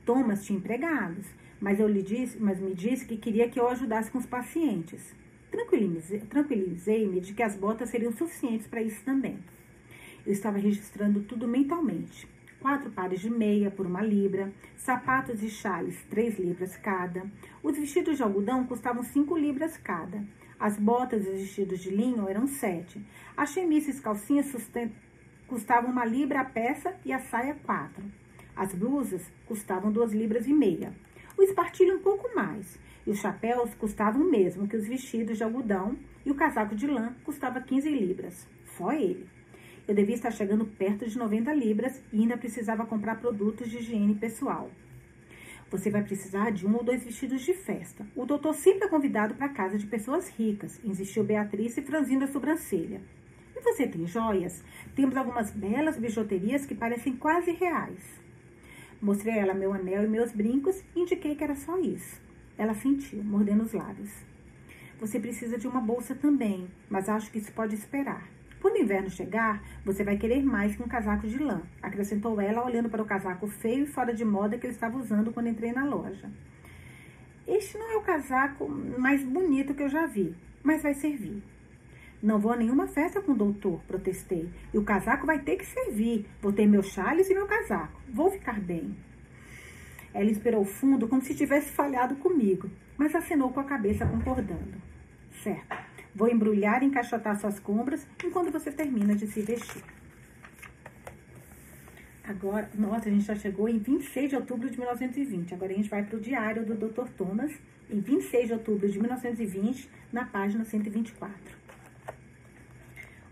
[0.06, 1.26] Thomas tinha empregados,
[1.60, 5.12] mas eu lhe disse, mas me disse que queria que eu ajudasse com os pacientes.
[5.50, 9.36] Tranquilizei-me de que as botas seriam suficientes para isso também.
[10.24, 12.28] Eu estava registrando tudo mentalmente.
[12.60, 17.24] Quatro pares de meia por uma libra, sapatos e chales, três libras cada.
[17.62, 20.22] Os vestidos de algodão custavam cinco libras cada.
[20.58, 23.04] As botas e os vestidos de linho eram sete.
[23.36, 24.54] As chemises e calcinhas
[25.46, 28.04] custavam uma libra a peça e a saia quatro.
[28.54, 30.92] As blusas custavam duas libras e meia
[31.40, 32.78] o espartilho um pouco mais.
[33.06, 36.86] E os chapéus custavam o mesmo que os vestidos de algodão e o casaco de
[36.86, 38.46] lã custava 15 libras.
[38.76, 39.26] Só ele.
[39.90, 44.14] Eu devia estar chegando perto de 90 libras e ainda precisava comprar produtos de higiene
[44.14, 44.70] pessoal.
[45.68, 48.06] Você vai precisar de um ou dois vestidos de festa.
[48.14, 53.00] O doutor sempre é convidado para casa de pessoas ricas, insistiu Beatriz, franzindo a sobrancelha.
[53.56, 54.62] E você tem joias?
[54.94, 57.98] Temos algumas belas bijuterias que parecem quase reais.
[59.02, 62.22] Mostrei a ela meu anel e meus brincos e indiquei que era só isso.
[62.56, 64.12] Ela sentiu, mordendo os lábios.
[65.00, 68.38] Você precisa de uma bolsa também, mas acho que isso pode esperar.
[68.60, 72.64] Quando o inverno chegar, você vai querer mais que um casaco de lã, acrescentou ela,
[72.64, 75.72] olhando para o casaco feio e fora de moda que eu estava usando quando entrei
[75.72, 76.30] na loja.
[77.48, 81.42] Este não é o casaco mais bonito que eu já vi, mas vai servir.
[82.22, 84.50] Não vou a nenhuma festa com o doutor, protestei.
[84.74, 86.26] E o casaco vai ter que servir.
[86.42, 87.98] Vou ter meu chales e meu casaco.
[88.10, 88.94] Vou ficar bem.
[90.12, 94.74] Ela esperou fundo, como se tivesse falhado comigo, mas acenou com a cabeça, concordando.
[95.42, 95.89] Certo.
[96.14, 99.82] Vou embrulhar e encaixotar suas compras enquanto você termina de se vestir.
[102.24, 105.52] Agora, nossa, a gente já chegou em 26 de outubro de 1920.
[105.52, 107.08] Agora a gente vai para o diário do Dr.
[107.16, 107.52] Thomas,
[107.90, 111.34] em 26 de outubro de 1920, na página 124.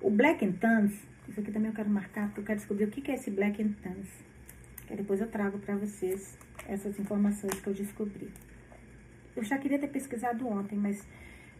[0.01, 0.93] O Black and Tans,
[1.29, 3.63] isso aqui também eu quero marcar, porque eu quero descobrir o que é esse Black
[3.63, 4.09] and Tans.
[4.87, 8.29] Que depois eu trago para vocês essas informações que eu descobri.
[9.37, 11.07] Eu já queria ter pesquisado ontem, mas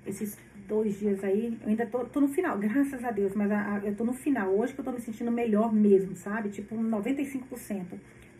[0.09, 3.77] esses dois dias aí, eu ainda tô, tô no final, graças a Deus, mas a,
[3.77, 4.51] a, eu tô no final.
[4.51, 6.51] Hoje que eu tô me sentindo melhor mesmo, sabe?
[6.51, 7.85] Tipo, 95%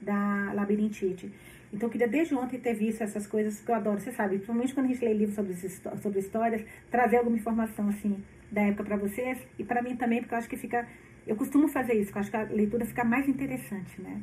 [0.03, 1.33] da labirintite.
[1.73, 4.75] Então, eu queria desde ontem ter visto essas coisas que eu adoro, você sabe, principalmente
[4.75, 5.55] quando a gente lê livros sobre,
[6.01, 10.35] sobre histórias, trazer alguma informação, assim, da época para vocês e para mim também, porque
[10.35, 10.87] eu acho que fica.
[11.27, 14.23] Eu costumo fazer isso, eu acho que a leitura fica mais interessante, né?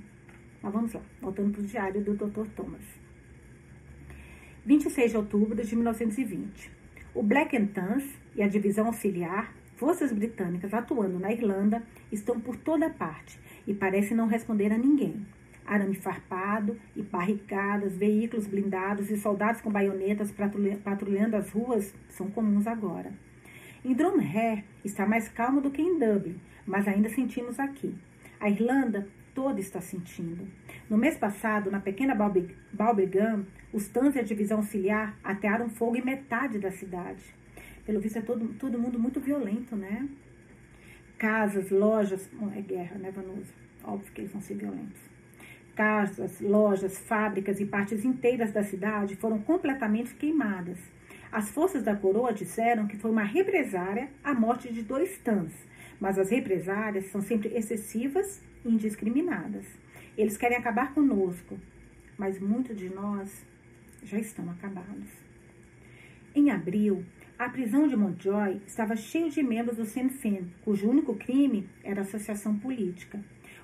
[0.61, 2.47] Mas vamos lá, voltando para o diário do Dr.
[2.55, 2.81] Thomas.
[4.65, 6.74] 26 de outubro de 1920.
[7.15, 8.03] O Black and Tans
[8.35, 14.15] e a divisão auxiliar, forças britânicas atuando na Irlanda, estão por toda parte e parecem
[14.15, 15.25] não responder a ninguém
[15.65, 20.31] arame farpado e barricadas, veículos blindados e soldados com baionetas
[20.83, 23.11] patrulhando as ruas são comuns agora.
[23.83, 27.95] Em Dromhair está mais calmo do que em Dublin, mas ainda sentimos aqui.
[28.39, 30.47] A Irlanda toda está sentindo.
[30.89, 36.01] No mês passado, na pequena Balbrigam, os Tans e a divisão auxiliar atearam fogo em
[36.01, 37.21] metade da cidade.
[37.85, 40.07] Pelo visto é todo, todo mundo muito violento, né?
[41.19, 43.53] Casas, lojas, é guerra, né, Vanusa?
[43.83, 44.99] Óbvio que eles vão ser violentos.
[45.75, 50.79] Casas, lojas, fábricas e partes inteiras da cidade foram completamente queimadas.
[51.31, 55.53] As forças da coroa disseram que foi uma represária à morte de dois tans,
[55.99, 59.65] mas as represárias são sempre excessivas indiscriminadas.
[60.17, 61.59] Eles querem acabar conosco,
[62.17, 63.45] mas muitos de nós
[64.03, 65.09] já estão acabados.
[66.33, 67.05] Em abril,
[67.37, 72.01] a prisão de Montjoy estava cheia de membros do Sinn Féin, cujo único crime era
[72.01, 73.19] associação política.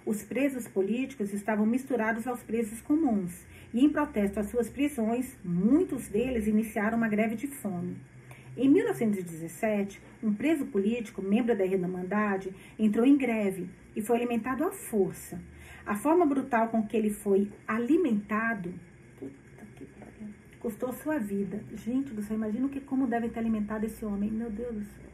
[0.05, 6.07] Os presos políticos estavam misturados aos presos comuns, e em protesto às suas prisões, muitos
[6.07, 7.95] deles iniciaram uma greve de fome.
[8.57, 14.71] Em 1917, um preso político, membro da Irmandade, entrou em greve e foi alimentado à
[14.71, 15.41] força.
[15.85, 18.73] A forma brutal com que ele foi alimentado
[20.61, 21.63] custou sua vida.
[21.73, 24.29] Gente do céu, imagina que, como deve ter alimentado esse homem.
[24.29, 25.11] Meu Deus do céu.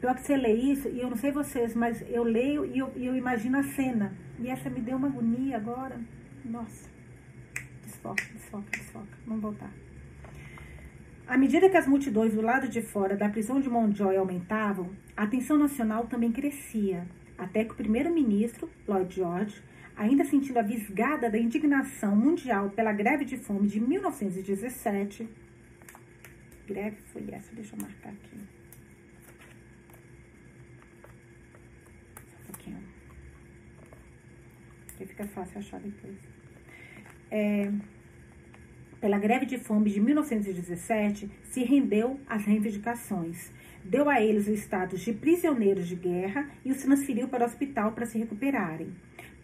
[0.00, 2.92] Pior que você lê isso, e eu não sei vocês, mas eu leio e eu,
[2.96, 4.14] eu imagino a cena.
[4.38, 6.00] E essa me deu uma agonia agora.
[6.44, 6.88] Nossa.
[7.84, 9.18] Desfoca, desfoca, desfoca.
[9.26, 9.70] Vamos voltar.
[11.26, 15.26] À medida que as multidões do lado de fora da prisão de Montjoy aumentavam, a
[15.26, 17.06] tensão nacional também crescia,
[17.38, 19.62] até que o primeiro-ministro, Lloyd George,
[19.96, 25.28] ainda sentindo a visgada da indignação mundial pela greve de fome de 1917,
[26.66, 28.56] greve foi essa, deixa eu marcar aqui.
[34.96, 36.16] porque fica fácil achar depois.
[37.30, 37.70] É,
[39.00, 43.52] pela greve de fome de 1917, se rendeu às reivindicações.
[43.88, 47.92] Deu a eles o status de prisioneiros de guerra e os transferiu para o hospital
[47.92, 48.88] para se recuperarem.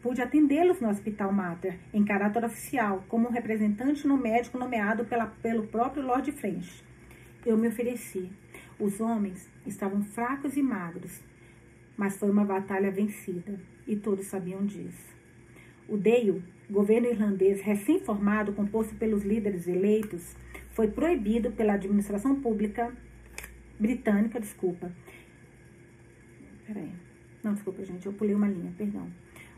[0.03, 5.27] Pude atendê-los no Hospital Mater, em caráter oficial, como um representante no médico nomeado pela,
[5.27, 6.83] pelo próprio Lord French.
[7.47, 8.33] Eu me ofereci.
[8.81, 11.21] Os homens estavam fracos e magros,
[11.97, 15.15] mas foi uma batalha vencida, e todos sabiam disso.
[15.89, 20.35] O DEIO, governo irlandês recém-formado, composto pelos líderes eleitos,
[20.73, 22.93] foi proibido pela administração pública
[23.83, 24.91] britânica, desculpa.
[26.67, 26.93] Peraí.
[27.43, 29.09] Não, desculpa, gente, eu pulei uma linha, perdão.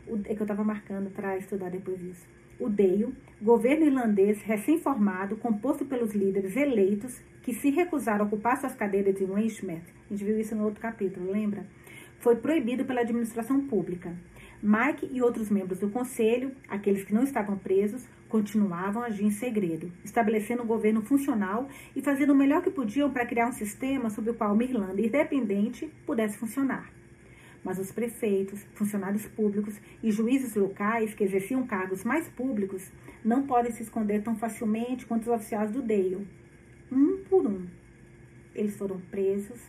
[0.07, 2.27] O, é que eu estava marcando para estudar depois isso.
[2.59, 8.73] O DEIO, governo irlandês recém-formado, composto pelos líderes eleitos que se recusaram a ocupar suas
[8.73, 11.65] cadeiras em Westmeath, a gente viu isso no outro capítulo, lembra?
[12.19, 14.15] Foi proibido pela administração pública.
[14.63, 19.31] Mike e outros membros do conselho, aqueles que não estavam presos, continuavam a agir em
[19.31, 24.09] segredo, estabelecendo um governo funcional e fazendo o melhor que podiam para criar um sistema
[24.09, 26.91] sob o qual uma Irlanda independente pudesse funcionar.
[27.63, 32.91] Mas os prefeitos, funcionários públicos e juízes locais que exerciam cargos mais públicos
[33.23, 36.27] não podem se esconder tão facilmente quanto os oficiais do Dale.
[36.91, 37.65] Um por um,
[38.53, 39.61] eles foram presos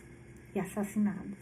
[0.53, 1.39] e assassinados.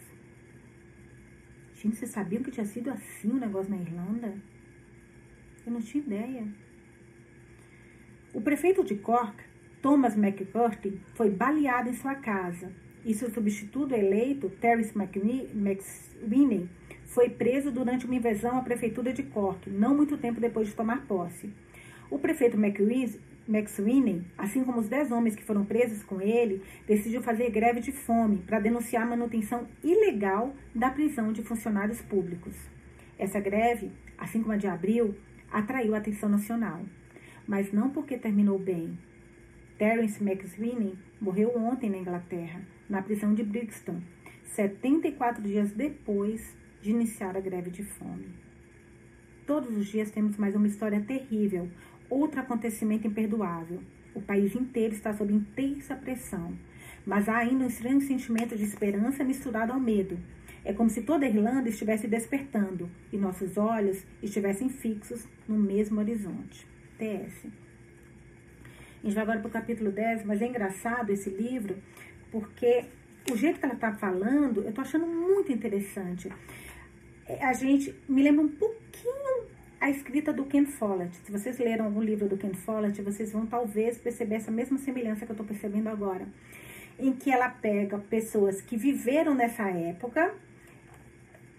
[1.73, 4.31] Gente, vocês sabiam que tinha sido assim o negócio na Irlanda?
[5.65, 6.64] Eu não tinha ideia.
[8.35, 9.33] O prefeito de Cork,
[9.81, 12.69] Thomas McCurdy, foi baleado em sua casa
[13.05, 16.69] e seu substituto eleito, Terence McSweeney,
[17.05, 21.07] foi preso durante uma invasão à prefeitura de Cork, não muito tempo depois de tomar
[21.07, 21.49] posse.
[22.11, 27.49] O prefeito McSweeney, assim como os dez homens que foram presos com ele, decidiu fazer
[27.49, 32.53] greve de fome para denunciar a manutenção ilegal da prisão de funcionários públicos.
[33.17, 35.15] Essa greve, assim como a de abril,
[35.49, 36.81] atraiu a atenção nacional,
[37.47, 38.97] mas não porque terminou bem,
[39.77, 43.99] Terence McSweeney morreu ontem na Inglaterra, na prisão de Brixton,
[44.45, 48.27] 74 dias depois de iniciar a greve de fome.
[49.45, 51.69] Todos os dias temos mais uma história terrível,
[52.09, 53.81] outro acontecimento imperdoável.
[54.13, 56.57] O país inteiro está sob intensa pressão,
[57.05, 60.17] mas há ainda um estranho sentimento de esperança misturado ao medo.
[60.63, 65.99] É como se toda a Irlanda estivesse despertando e nossos olhos estivessem fixos no mesmo
[65.99, 66.74] horizonte.
[66.97, 67.45] TS.
[67.45, 71.77] A gente vai agora para o capítulo 10, mas é engraçado esse livro,
[72.31, 72.85] porque
[73.31, 76.31] o jeito que ela está falando, eu estou achando muito interessante.
[77.27, 79.47] É, a gente me lembra um pouquinho
[79.79, 81.15] a escrita do Ken Follett.
[81.17, 85.25] Se vocês leram algum livro do Ken Follett, vocês vão talvez perceber essa mesma semelhança
[85.25, 86.27] que eu estou percebendo agora.
[86.97, 90.33] Em que ela pega pessoas que viveram nessa época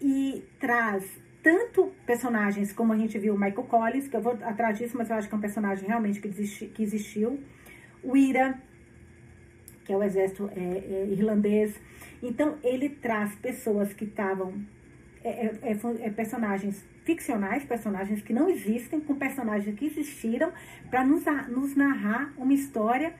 [0.01, 1.05] e traz
[1.47, 5.09] tanto personagens como a gente viu o Michael Collins, que eu vou atrás disso, mas
[5.09, 7.39] eu acho que é um personagem realmente que, existi, que existiu.
[8.03, 8.61] O Ira,
[9.85, 11.81] que é o exército é, é, irlandês.
[12.21, 14.55] Então, ele traz pessoas que estavam.
[15.23, 20.51] É, é, é, é personagens ficcionais, personagens que não existem, com personagens que existiram,
[20.91, 23.15] para nos, nos narrar uma história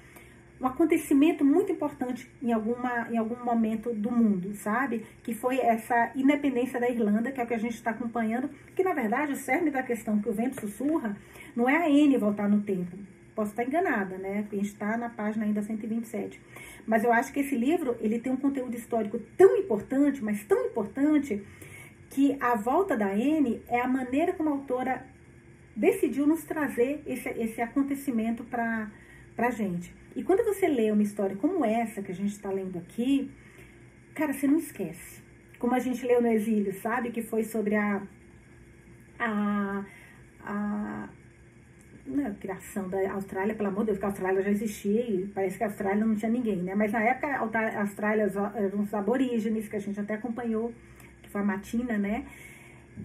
[0.61, 5.05] um acontecimento muito importante em, alguma, em algum momento do mundo, sabe?
[5.23, 8.83] Que foi essa independência da Irlanda, que é o que a gente está acompanhando, que
[8.83, 11.17] na verdade o cerne da questão que o vento sussurra
[11.55, 12.97] não é a N voltar no tempo.
[13.35, 14.47] Posso estar enganada, né?
[14.51, 16.41] A gente está na página ainda 127.
[16.87, 20.67] Mas eu acho que esse livro ele tem um conteúdo histórico tão importante, mas tão
[20.67, 21.45] importante,
[22.09, 25.05] que a volta da N é a maneira como a autora
[25.75, 28.91] decidiu nos trazer esse, esse acontecimento para
[29.37, 29.93] a gente.
[30.17, 33.31] E quando você lê uma história como essa que a gente está lendo aqui,
[34.15, 35.23] cara, você não esquece.
[35.59, 37.11] Como a gente leu no Exílio, sabe?
[37.11, 38.03] Que foi sobre a.
[39.19, 39.85] a,
[40.41, 41.09] a
[42.07, 45.03] não é a criação da Austrália, pelo amor de Deus, que a Austrália já existia
[45.03, 46.75] e parece que a Austrália não tinha ninguém, né?
[46.75, 50.73] Mas na época a Austrália eram os aborígenes, que a gente até acompanhou,
[51.23, 52.25] que foi a Matina, né?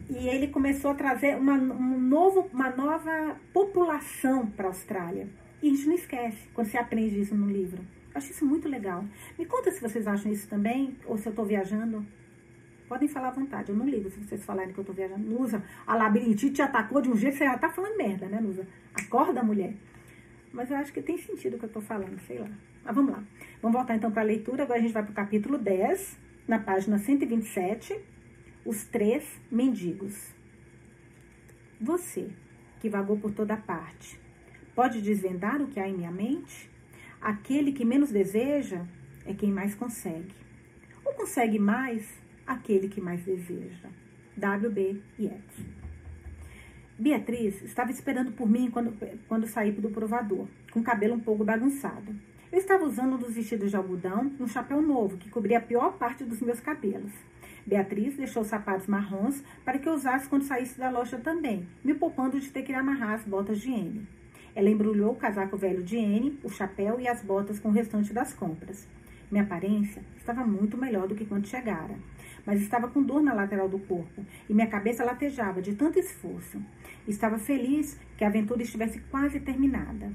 [0.09, 5.27] E ele começou a trazer uma, um novo, uma nova população para a Austrália.
[5.61, 7.83] E a gente não esquece quando você aprende isso no livro.
[8.13, 9.05] Eu acho isso muito legal.
[9.37, 12.05] Me conta se vocês acham isso também, ou se eu estou viajando.
[12.89, 15.23] Podem falar à vontade, eu não ligo se vocês falarem que eu estou viajando.
[15.23, 18.67] Nusa, a labirintite te atacou de um jeito, você já está falando merda, né, Nusa?
[18.93, 19.75] Acorda, mulher.
[20.51, 22.49] Mas eu acho que tem sentido o que eu estou falando, sei lá.
[22.83, 23.23] Mas vamos lá.
[23.61, 24.63] Vamos voltar então para a leitura.
[24.63, 27.97] Agora a gente vai para o capítulo 10, na página 127,
[28.65, 30.33] os três mendigos.
[31.79, 32.29] Você,
[32.79, 34.19] que vagou por toda parte,
[34.73, 36.69] Pode desvendar o que há em minha mente?
[37.19, 38.85] Aquele que menos deseja
[39.25, 40.33] é quem mais consegue.
[41.03, 42.09] Ou consegue mais
[42.47, 43.89] aquele que mais deseja.
[44.37, 45.01] W.B.
[45.19, 45.65] Yeats.
[46.97, 48.95] Beatriz estava esperando por mim quando,
[49.27, 52.15] quando saí do provador, com o cabelo um pouco bagunçado.
[52.49, 55.61] Eu estava usando um dos vestidos de algodão e um chapéu novo que cobria a
[55.61, 57.11] pior parte dos meus cabelos.
[57.65, 61.93] Beatriz deixou os sapatos marrons para que eu usasse quando saísse da loja também, me
[61.93, 64.07] poupando de ter que amarrar as botas de N.
[64.55, 68.13] Ela embrulhou o casaco velho de Anne, o chapéu e as botas com o restante
[68.13, 68.87] das compras.
[69.31, 71.95] Minha aparência estava muito melhor do que quando chegara,
[72.45, 76.61] mas estava com dor na lateral do corpo e minha cabeça latejava de tanto esforço.
[77.07, 80.11] Estava feliz que a aventura estivesse quase terminada.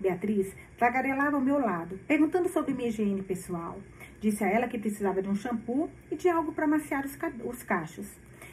[0.00, 3.80] Beatriz tagarelava ao meu lado, perguntando sobre minha higiene pessoal.
[4.20, 7.62] Disse a ela que precisava de um shampoo e de algo para maciar os, os
[7.62, 8.08] cachos.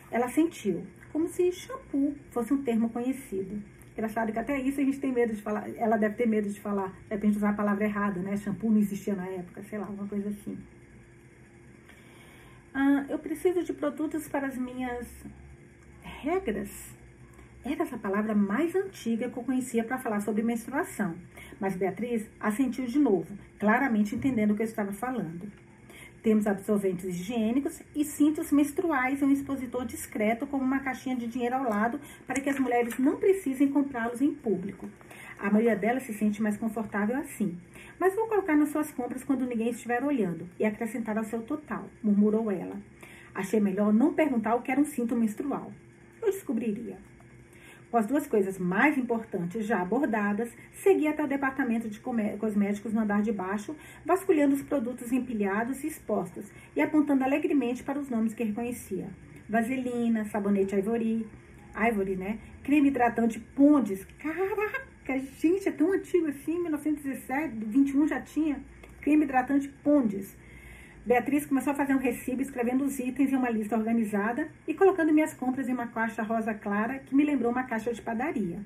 [0.09, 3.61] Ela sentiu, como se shampoo fosse um termo conhecido.
[4.01, 5.69] Engraçado que até isso a gente tem medo de falar.
[5.77, 8.35] Ela deve ter medo de falar, de repente usar a palavra errada, né?
[8.35, 10.57] Shampoo não existia na época, sei lá, alguma coisa assim.
[12.73, 15.07] Ah, eu preciso de produtos para as minhas
[16.01, 16.95] regras.
[17.63, 21.13] Era essa palavra mais antiga que eu conhecia para falar sobre menstruação.
[21.59, 25.47] Mas Beatriz assentiu de novo, claramente entendendo o que eu estava falando.
[26.24, 31.55] Temos absorventes higiênicos e cintos menstruais e um expositor discreto como uma caixinha de dinheiro
[31.55, 34.88] ao lado para que as mulheres não precisem comprá-los em público.
[35.39, 37.57] A maioria delas se sente mais confortável assim.
[37.99, 41.89] Mas vou colocar nas suas compras quando ninguém estiver olhando e acrescentar ao seu total,
[42.03, 42.76] murmurou ela.
[43.34, 45.72] Achei melhor não perguntar o que era um cinto menstrual.
[46.22, 46.97] Eu descobriria.
[47.91, 53.01] Com as duas coisas mais importantes já abordadas, segui até o departamento de cosméticos no
[53.01, 53.75] andar de baixo,
[54.05, 59.09] vasculhando os produtos empilhados e expostos e apontando alegremente para os nomes que reconhecia.
[59.49, 61.27] Vaselina, sabonete Ivory,
[61.75, 62.39] Ivory, né?
[62.63, 64.07] Creme hidratante Pondes.
[64.17, 64.85] Caraca,
[65.37, 68.63] gente, é tão antigo assim, 1917, 21 já tinha.
[69.01, 70.33] Creme hidratante Pondes
[71.03, 75.11] Beatriz começou a fazer um recibo escrevendo os itens em uma lista organizada e colocando
[75.11, 78.59] minhas compras em uma caixa rosa clara que me lembrou uma caixa de padaria.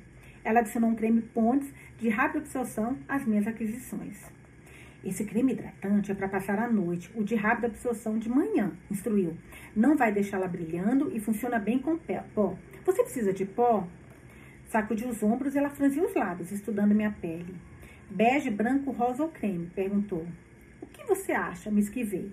[0.44, 4.22] ela adicionou um creme Ponds de rápida absorção às minhas aquisições.
[5.04, 9.38] Esse creme hidratante é para passar a noite, o de rápida absorção de manhã, instruiu.
[9.74, 11.98] Não vai deixá-la brilhando e funciona bem com
[12.34, 12.58] pó.
[12.86, 13.88] Você precisa de pó?
[14.68, 17.56] Sacudiu os ombros e ela franziu os lábios, estudando minha pele.
[18.10, 19.68] Bege, branco, rosa ou creme?
[19.74, 20.28] perguntou.
[21.06, 21.70] Que você acha?
[21.70, 22.32] Me esquivei.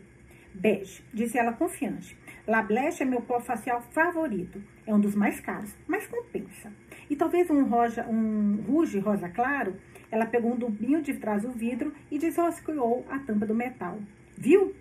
[0.54, 2.16] Bege, disse ela confiante.
[2.46, 4.62] Lablesse é meu pó facial favorito.
[4.86, 6.72] É um dos mais caros, mas compensa.
[7.10, 9.76] E talvez um, roja, um ruge rosa claro
[10.12, 13.98] ela pegou um dubinho de trás do vidro e desrosqueou a tampa do metal.
[14.36, 14.76] Viu?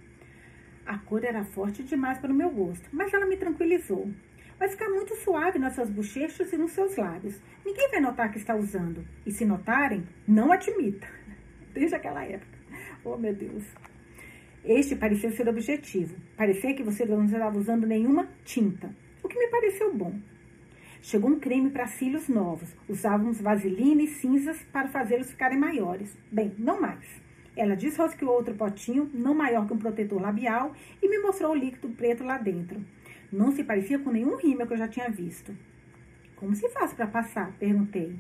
[0.86, 4.12] A cor era forte demais para o meu gosto, mas ela me tranquilizou.
[4.60, 7.40] Vai ficar muito suave nas suas bochechas e nos seus lábios.
[7.66, 9.08] Ninguém vai notar que está usando.
[9.26, 11.08] E se notarem, não admita.
[11.74, 12.51] Desde aquela época.
[13.04, 13.64] Oh, meu Deus.
[14.64, 16.16] Este parecia ser objetivo.
[16.38, 18.96] Parecia que você não estava usando nenhuma tinta.
[19.24, 20.20] O que me pareceu bom.
[21.02, 22.70] Chegou um creme para cílios novos.
[22.88, 26.16] Usávamos vaselina e cinzas para fazê-los ficarem maiores.
[26.32, 27.04] Bem, não mais.
[27.58, 31.90] Ela desrosqueou outro potinho, não maior que um protetor labial, e me mostrou o líquido
[31.90, 32.86] preto lá dentro.
[33.32, 35.56] Não se parecia com nenhum rímel que eu já tinha visto.
[36.36, 37.52] Como se faz para passar?
[37.58, 38.16] Perguntei.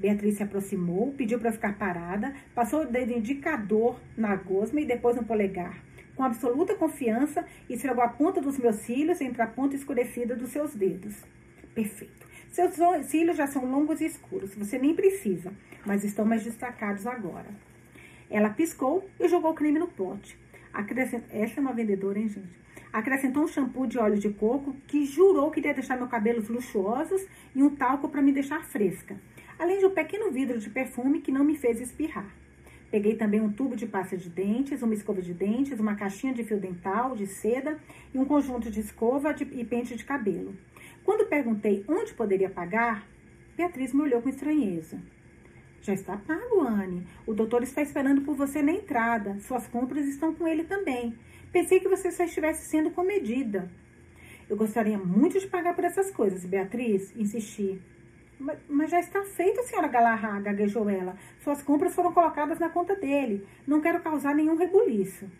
[0.00, 5.14] Beatriz se aproximou, pediu para ficar parada, passou o dedo indicador na gosma e depois
[5.14, 5.76] no polegar.
[6.16, 10.74] Com absoluta confiança, esfregou a ponta dos meus cílios entre a ponta escurecida dos seus
[10.74, 11.14] dedos.
[11.74, 12.26] Perfeito.
[12.50, 12.74] Seus
[13.06, 15.52] cílios já são longos e escuros, você nem precisa,
[15.84, 17.48] mas estão mais destacados agora.
[18.30, 20.36] Ela piscou e jogou o creme no pote.
[20.72, 21.24] Acrescent...
[21.30, 22.58] Essa é uma vendedora, hein, gente?
[22.92, 27.24] Acrescentou um shampoo de óleo de coco que jurou que iria deixar meus cabelos luxuosos
[27.54, 29.16] e um talco para me deixar fresca,
[29.60, 32.34] além de um pequeno vidro de perfume que não me fez espirrar.
[32.90, 36.42] Peguei também um tubo de pasta de dentes, uma escova de dentes, uma caixinha de
[36.42, 37.78] fio dental, de seda
[38.14, 40.56] e um conjunto de escova de, e pente de cabelo.
[41.04, 43.06] Quando perguntei onde poderia pagar,
[43.54, 44.98] Beatriz me olhou com estranheza.
[45.82, 47.06] Já está pago, Anne.
[47.26, 49.38] O doutor está esperando por você na entrada.
[49.40, 51.14] Suas compras estão com ele também.
[51.52, 53.70] Pensei que você só estivesse sendo comedida.
[54.48, 57.78] Eu gostaria muito de pagar por essas coisas, Beatriz, insisti.
[58.40, 61.14] Mas, mas já está feito, senhora Galarra, gaguejou ela.
[61.40, 63.46] Suas compras foram colocadas na conta dele.
[63.66, 65.30] Não quero causar nenhum rebuliço.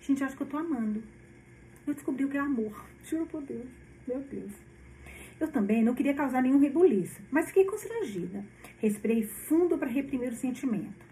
[0.00, 1.00] Gente, acho que eu tô amando.
[1.86, 2.84] Eu descobri o que é amor.
[3.04, 3.68] Juro por Deus.
[4.06, 4.52] Meu Deus.
[5.38, 8.44] Eu também não queria causar nenhum rebuliço, mas fiquei constrangida.
[8.78, 11.06] Respirei fundo para reprimir o sentimento.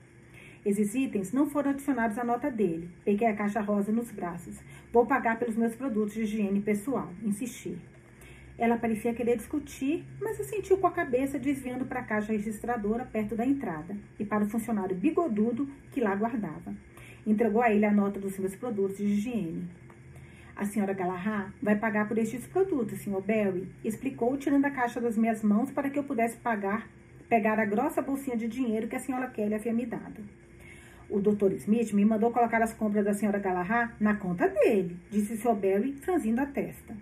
[0.65, 2.91] Esses itens não foram adicionados à nota dele.
[3.05, 4.59] Peguei a caixa rosa nos braços.
[4.93, 7.13] Vou pagar pelos meus produtos de higiene pessoal.
[7.23, 7.79] Insisti.
[8.59, 13.37] Ela parecia querer discutir, mas assentiu com a cabeça, desviando para a caixa registradora perto
[13.37, 16.75] da entrada e para o funcionário bigodudo que lá guardava.
[17.27, 19.69] Entregou a ele a nota dos meus produtos de higiene.
[20.57, 25.19] A senhora Galahad vai pagar por estes produtos, senhor Barry, explicou, tirando a caixa das
[25.19, 26.89] minhas mãos para que eu pudesse pagar,
[27.29, 30.25] pegar a grossa bolsinha de dinheiro que a senhora Kelly havia me dado.
[31.11, 31.53] O Dr.
[31.53, 35.55] Smith me mandou colocar as compras da senhora Galahad na conta dele, disse o Sr.
[35.55, 36.97] Barry, franzindo a testa.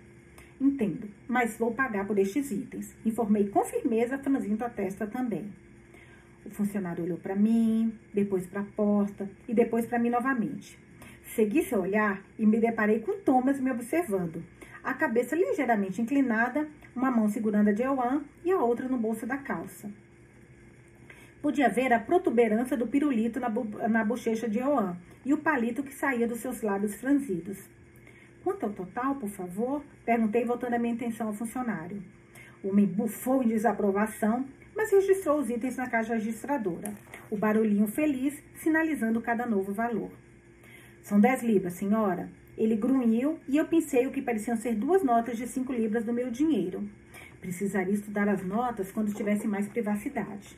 [0.59, 5.51] Entendo, mas vou pagar por estes itens, informei com firmeza, franzindo a testa também.
[6.45, 10.77] O funcionário olhou para mim, depois para a porta e depois para mim novamente.
[11.35, 14.43] Segui seu olhar e me deparei com Thomas me observando.
[14.83, 19.25] A cabeça ligeiramente inclinada, uma mão segurando a de Ewan e a outra no bolso
[19.25, 19.89] da calça.
[21.41, 23.49] Podia ver a protuberância do pirulito na,
[23.89, 24.95] na bochecha de Ewan
[25.25, 27.57] e o palito que saía dos seus lábios franzidos.
[28.45, 29.81] Quanto ao total, por favor?
[30.05, 32.03] Perguntei, voltando a minha atenção ao funcionário.
[32.63, 36.93] O homem bufou em desaprovação, mas registrou os itens na caixa registradora.
[37.31, 40.11] O barulhinho feliz sinalizando cada novo valor.
[41.01, 42.29] São dez libras, senhora.
[42.55, 46.13] Ele grunhiu e eu pensei o que pareciam ser duas notas de cinco libras do
[46.13, 46.87] meu dinheiro.
[47.41, 50.55] Precisaria estudar as notas quando tivesse mais privacidade.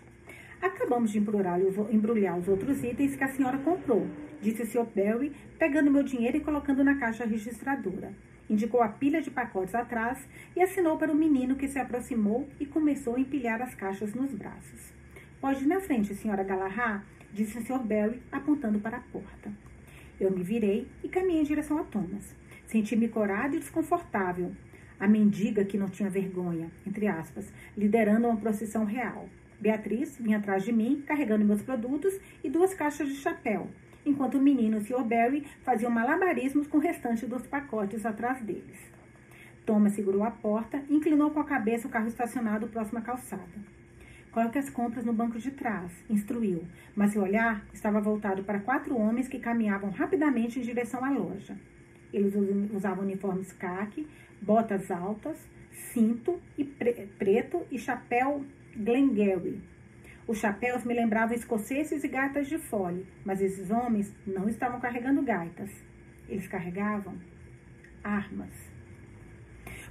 [0.61, 1.59] Acabamos de embrulhar,
[1.91, 4.07] embrulhar os outros itens que a senhora comprou,
[4.41, 4.85] disse o Sr.
[4.85, 8.11] Perry, pegando meu dinheiro e colocando na caixa registradora.
[8.49, 10.17] Indicou a pilha de pacotes atrás
[10.55, 14.33] e assinou para o menino que se aproximou e começou a empilhar as caixas nos
[14.33, 14.93] braços.
[15.39, 17.79] Pode ir na frente, senhora Galahad, disse o Sr.
[17.79, 19.51] Barry, apontando para a porta.
[20.19, 22.35] Eu me virei e caminhei em direção a Thomas.
[22.65, 24.51] Senti-me corada e desconfortável.
[24.99, 29.29] A mendiga que não tinha vergonha, entre aspas, liderando uma procissão real.
[29.59, 33.67] Beatriz vinha atrás de mim, carregando meus produtos e duas caixas de chapéu,
[34.05, 35.03] enquanto o menino e o Sr.
[35.03, 38.77] Barry faziam malabarismos com o restante dos pacotes atrás deles.
[39.65, 43.77] Thomas segurou a porta e inclinou com a cabeça o carro estacionado próximo à calçada.
[44.31, 46.63] Coloque as compras no banco de trás, instruiu,
[46.95, 51.57] mas seu olhar estava voltado para quatro homens que caminhavam rapidamente em direção à loja.
[52.13, 52.33] Eles
[52.71, 54.07] usavam uniformes caque,
[54.41, 55.37] botas altas,
[55.91, 58.45] cinto e pre preto e chapéu
[58.77, 59.59] Glengarry.
[60.27, 65.23] Os chapéus me lembravam escoceses e gaitas de fole, mas esses homens não estavam carregando
[65.23, 65.71] gaitas.
[66.29, 67.15] Eles carregavam
[68.03, 68.53] armas.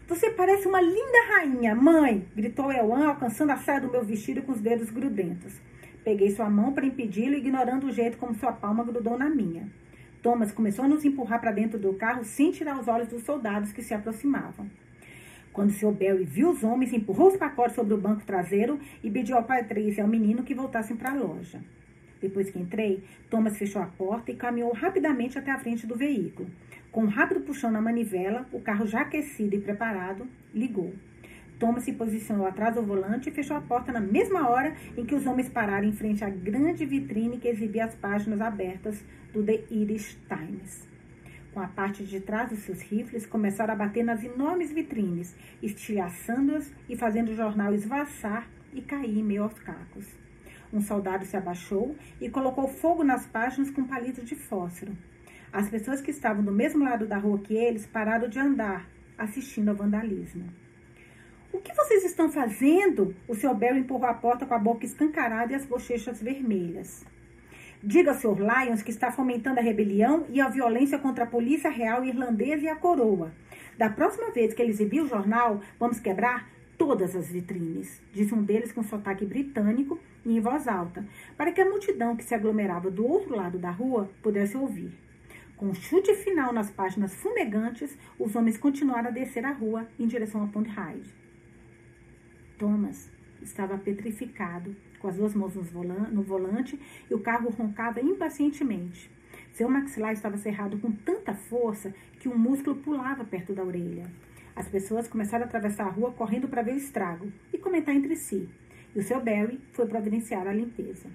[0.06, 2.28] Você parece uma linda rainha, mãe!
[2.36, 5.60] gritou Elwan, alcançando a saia do meu vestido com os dedos grudentos.
[6.04, 9.68] Peguei sua mão para impedi-lo, ignorando o jeito como sua palma grudou na minha.
[10.22, 13.72] Thomas começou a nos empurrar para dentro do carro sem tirar os olhos dos soldados
[13.72, 14.70] que se aproximavam.
[15.56, 15.92] Quando Sr.
[15.92, 20.02] Barry viu os homens, empurrou os pacotes sobre o banco traseiro e pediu ao Patrícia
[20.02, 21.62] e ao menino que voltassem para a loja.
[22.20, 26.50] Depois que entrei, Thomas fechou a porta e caminhou rapidamente até a frente do veículo.
[26.92, 30.92] Com um rápido puxão na manivela, o carro já aquecido e preparado, ligou.
[31.58, 35.14] Thomas se posicionou atrás do volante e fechou a porta na mesma hora em que
[35.14, 39.02] os homens pararam em frente à grande vitrine que exibia as páginas abertas
[39.32, 40.95] do The Irish Times
[41.56, 46.70] com a parte de trás dos seus rifles, começaram a bater nas enormes vitrines, estilhaçando-as
[46.86, 50.04] e fazendo o jornal esvaçar e cair em meio aos cacos.
[50.70, 54.94] Um soldado se abaixou e colocou fogo nas páginas com palito de fósforo.
[55.50, 58.86] As pessoas que estavam do mesmo lado da rua que eles pararam de andar,
[59.16, 60.44] assistindo ao vandalismo.
[61.50, 63.16] O que vocês estão fazendo?
[63.26, 63.54] O Sr.
[63.54, 67.02] Bell empurrou a porta com a boca escancarada e as bochechas vermelhas.
[67.82, 68.38] Diga ao Sr.
[68.40, 72.68] Lyons que está fomentando a rebelião e a violência contra a polícia real irlandesa e
[72.68, 73.32] a coroa.
[73.76, 76.48] Da próxima vez que ele exibir o jornal, vamos quebrar
[76.78, 81.06] todas as vitrines, disse um deles com sotaque britânico e em voz alta,
[81.36, 84.92] para que a multidão que se aglomerava do outro lado da rua pudesse ouvir.
[85.56, 90.06] Com um chute final nas páginas fumegantes, os homens continuaram a descer a rua em
[90.06, 91.14] direção a Pond Hyde.
[92.58, 93.10] Thomas
[93.40, 96.78] estava petrificado, com as duas mãos no volante
[97.10, 99.10] e o carro roncava impacientemente.
[99.52, 104.04] Seu maxilar estava cerrado com tanta força que um músculo pulava perto da orelha.
[104.54, 108.16] As pessoas começaram a atravessar a rua correndo para ver o estrago e comentar entre
[108.16, 108.48] si.
[108.94, 111.08] E o seu Barry foi providenciar a limpeza.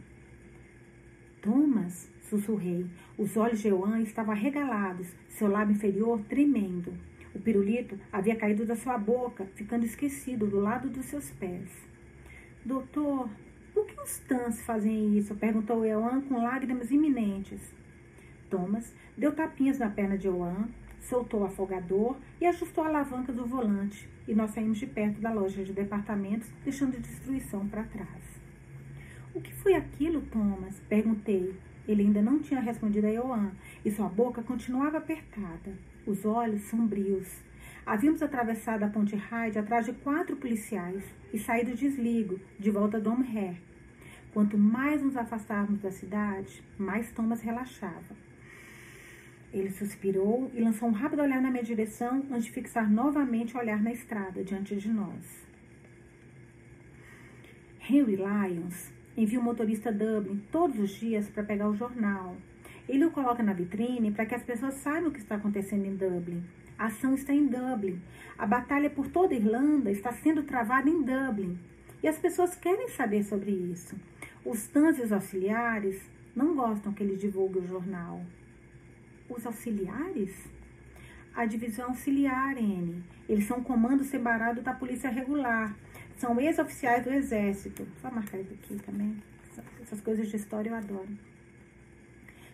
[1.42, 2.86] Thomas, sussurrei.
[3.18, 6.94] Os olhos de Joan estavam arregalados, seu lábio inferior tremendo.
[7.34, 11.70] O pirulito havia caído da sua boca, ficando esquecido do lado dos seus pés.
[12.64, 13.30] Doutor,
[13.74, 15.36] por que os Tans fazem isso?
[15.36, 17.62] Perguntou Euan com lágrimas iminentes.
[18.50, 20.68] Thomas deu tapinhas na perna de Euan,
[21.00, 24.10] soltou o afogador e ajustou a alavanca do volante.
[24.28, 28.42] E nós saímos de perto da loja de departamentos, deixando destruição para trás.
[29.34, 30.80] O que foi aquilo, Thomas?
[30.90, 31.56] Perguntei.
[31.88, 33.52] Ele ainda não tinha respondido a Ioan
[33.84, 35.74] e sua boca continuava apertada,
[36.06, 37.42] os olhos sombrios.
[37.84, 41.04] Havíamos atravessado a ponte Hyde atrás de quatro policiais
[41.34, 43.56] e saído desligo, de volta a Domher.
[44.32, 48.16] Quanto mais nos afastávamos da cidade, mais Thomas relaxava.
[49.52, 53.60] Ele suspirou e lançou um rápido olhar na minha direção antes de fixar novamente o
[53.60, 55.48] olhar na estrada diante de nós.
[57.90, 62.38] Henry Lyons envia o motorista Dublin todos os dias para pegar o jornal.
[62.88, 65.96] Ele o coloca na vitrine para que as pessoas saibam o que está acontecendo em
[65.96, 66.44] Dublin.
[66.82, 68.02] A ação está em Dublin.
[68.36, 71.56] A batalha por toda a Irlanda está sendo travada em Dublin.
[72.02, 73.96] E as pessoas querem saber sobre isso.
[74.44, 76.02] Os TANs e os auxiliares
[76.36, 78.26] não gostam que ele divulgue o jornal.
[79.30, 80.36] Os auxiliares?
[81.36, 83.04] A divisão auxiliar, N.
[83.30, 85.76] Eles são um comando separado da polícia regular.
[86.18, 87.88] São ex-oficiais do exército.
[88.02, 89.22] Só marcar isso aqui também.
[89.84, 91.31] Essas coisas de história eu adoro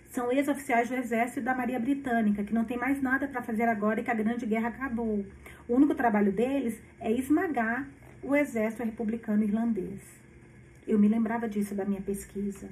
[0.10, 4.00] são ex-oficiais do Exército da Maria Britânica, que não tem mais nada para fazer agora
[4.00, 5.26] e que a Grande Guerra acabou.
[5.68, 7.88] O único trabalho deles é esmagar
[8.24, 10.02] o Exército Republicano Irlandês.
[10.88, 12.70] Eu me lembrava disso da minha pesquisa.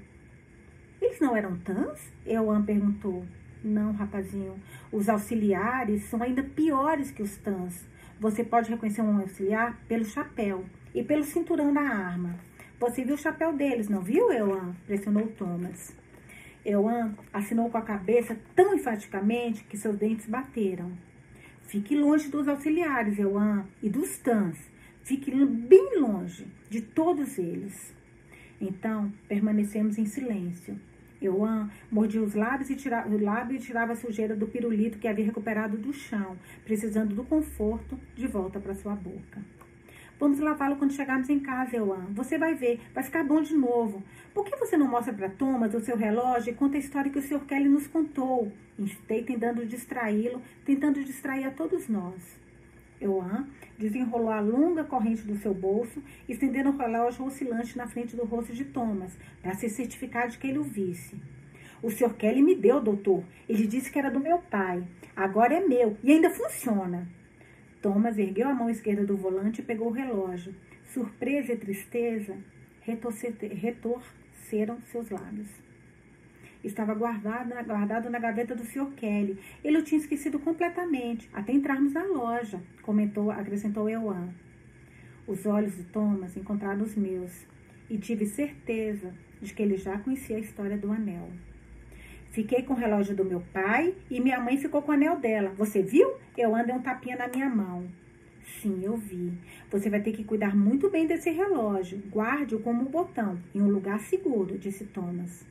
[1.01, 2.11] Eles não eram tãs?
[2.25, 3.25] Euan perguntou.
[3.63, 4.55] Não, rapazinho.
[4.91, 7.85] Os auxiliares são ainda piores que os tãs.
[8.19, 10.63] Você pode reconhecer um auxiliar pelo chapéu
[10.93, 12.35] e pelo cinturão da arma.
[12.79, 14.73] Você viu o chapéu deles, não viu, Euan?
[14.85, 15.95] Pressionou Thomas.
[16.65, 20.91] Euan assinou com a cabeça tão enfaticamente que seus dentes bateram.
[21.67, 24.57] Fique longe dos auxiliares, Euan, e dos tans.
[25.03, 27.93] Fique bem longe de todos eles.
[28.59, 30.79] Então, permanecemos em silêncio.
[31.21, 35.07] Euan mordia os lábios e tirava, o lábio e tirava a sujeira do pirulito que
[35.07, 39.41] havia recuperado do chão, precisando do conforto de volta para sua boca.
[40.17, 42.05] Vamos lavá-lo quando chegarmos em casa, Euan.
[42.11, 44.01] Você vai ver, vai ficar bom de novo.
[44.33, 47.19] Por que você não mostra para Thomas o seu relógio e conta a história que
[47.19, 47.45] o Sr.
[47.45, 48.51] Kelly nos contou?
[48.79, 52.39] Instei tentando distraí-lo, tentando distrair a todos nós.
[53.01, 53.47] Euan
[53.77, 58.53] desenrolou a longa corrente do seu bolso, estendendo o relógio oscilante na frente do rosto
[58.53, 59.11] de Thomas,
[59.41, 61.19] para se certificar de que ele o visse.
[61.83, 62.13] O Sr.
[62.13, 63.23] Kelly me deu, doutor.
[63.49, 64.83] Ele disse que era do meu pai.
[65.13, 67.07] Agora é meu e ainda funciona.
[67.85, 70.55] Thomas ergueu a mão esquerda do volante e pegou o relógio.
[70.91, 72.35] Surpresa e tristeza
[72.81, 75.47] retorceram seus lábios.
[76.63, 78.91] Estava guardado, guardado na gaveta do Sr.
[78.95, 79.37] Kelly.
[79.63, 84.29] Ele o tinha esquecido completamente, até entrarmos na loja, comentou, acrescentou Euan.
[85.27, 87.45] Os olhos de Thomas encontraram os meus,
[87.87, 91.29] e tive certeza de que ele já conhecia a história do anel.
[92.35, 95.51] Fiquei com o relógio do meu pai e minha mãe ficou com o anel dela.
[95.51, 96.15] Você viu?
[96.37, 97.85] Eu ando um tapinha na minha mão.
[98.59, 99.31] Sim, eu vi.
[99.71, 102.03] Você vai ter que cuidar muito bem desse relógio.
[102.11, 105.45] Guarde-o como um botão, em um lugar seguro, disse Thomas.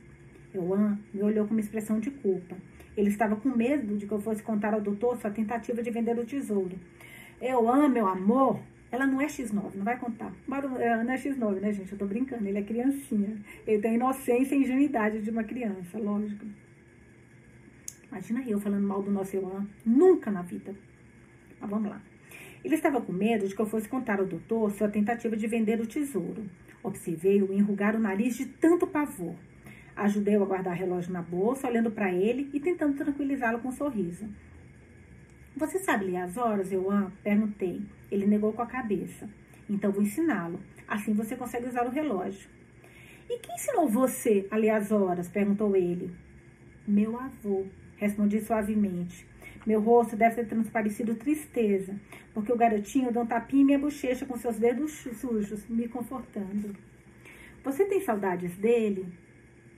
[0.53, 2.55] Euan me olhou com uma expressão de culpa.
[2.95, 6.15] Ele estava com medo de que eu fosse contar ao doutor sua tentativa de vender
[6.19, 6.77] o tesouro.
[7.41, 8.59] Euan, meu amor,
[8.91, 10.31] ela não é X9, não vai contar.
[10.79, 11.91] Ela não é X9, né, gente?
[11.91, 13.35] Eu tô brincando, ele é criancinha.
[13.65, 16.45] Ele tem a inocência e ingenuidade de uma criança, lógico.
[18.15, 19.67] Imagina eu falando mal do nosso Euan.
[19.85, 20.73] Nunca na vida.
[21.59, 22.01] Mas vamos lá.
[22.63, 25.81] Ele estava com medo de que eu fosse contar ao doutor sua tentativa de vender
[25.81, 26.49] o tesouro.
[26.81, 29.35] Observei-o enrugar o nariz de tanto pavor.
[29.97, 33.73] Ajudei-o a guardar o relógio na bolsa, olhando para ele e tentando tranquilizá-lo com um
[33.73, 34.29] sorriso.
[35.57, 37.11] Você sabe ler as horas, Euan?
[37.21, 37.81] Perguntei.
[38.09, 39.29] Ele negou com a cabeça.
[39.69, 40.61] Então vou ensiná-lo.
[40.87, 42.49] Assim você consegue usar o relógio.
[43.29, 45.27] E quem ensinou você a ler as horas?
[45.27, 46.15] Perguntou ele.
[46.87, 47.65] Meu avô,
[47.97, 49.25] respondi suavemente.
[49.65, 51.99] Meu rosto deve ter transparecido tristeza,
[52.33, 56.75] porque o garotinho deu um tapinha em minha bochecha com seus dedos sujos, me confortando.
[57.63, 59.07] Você tem saudades dele?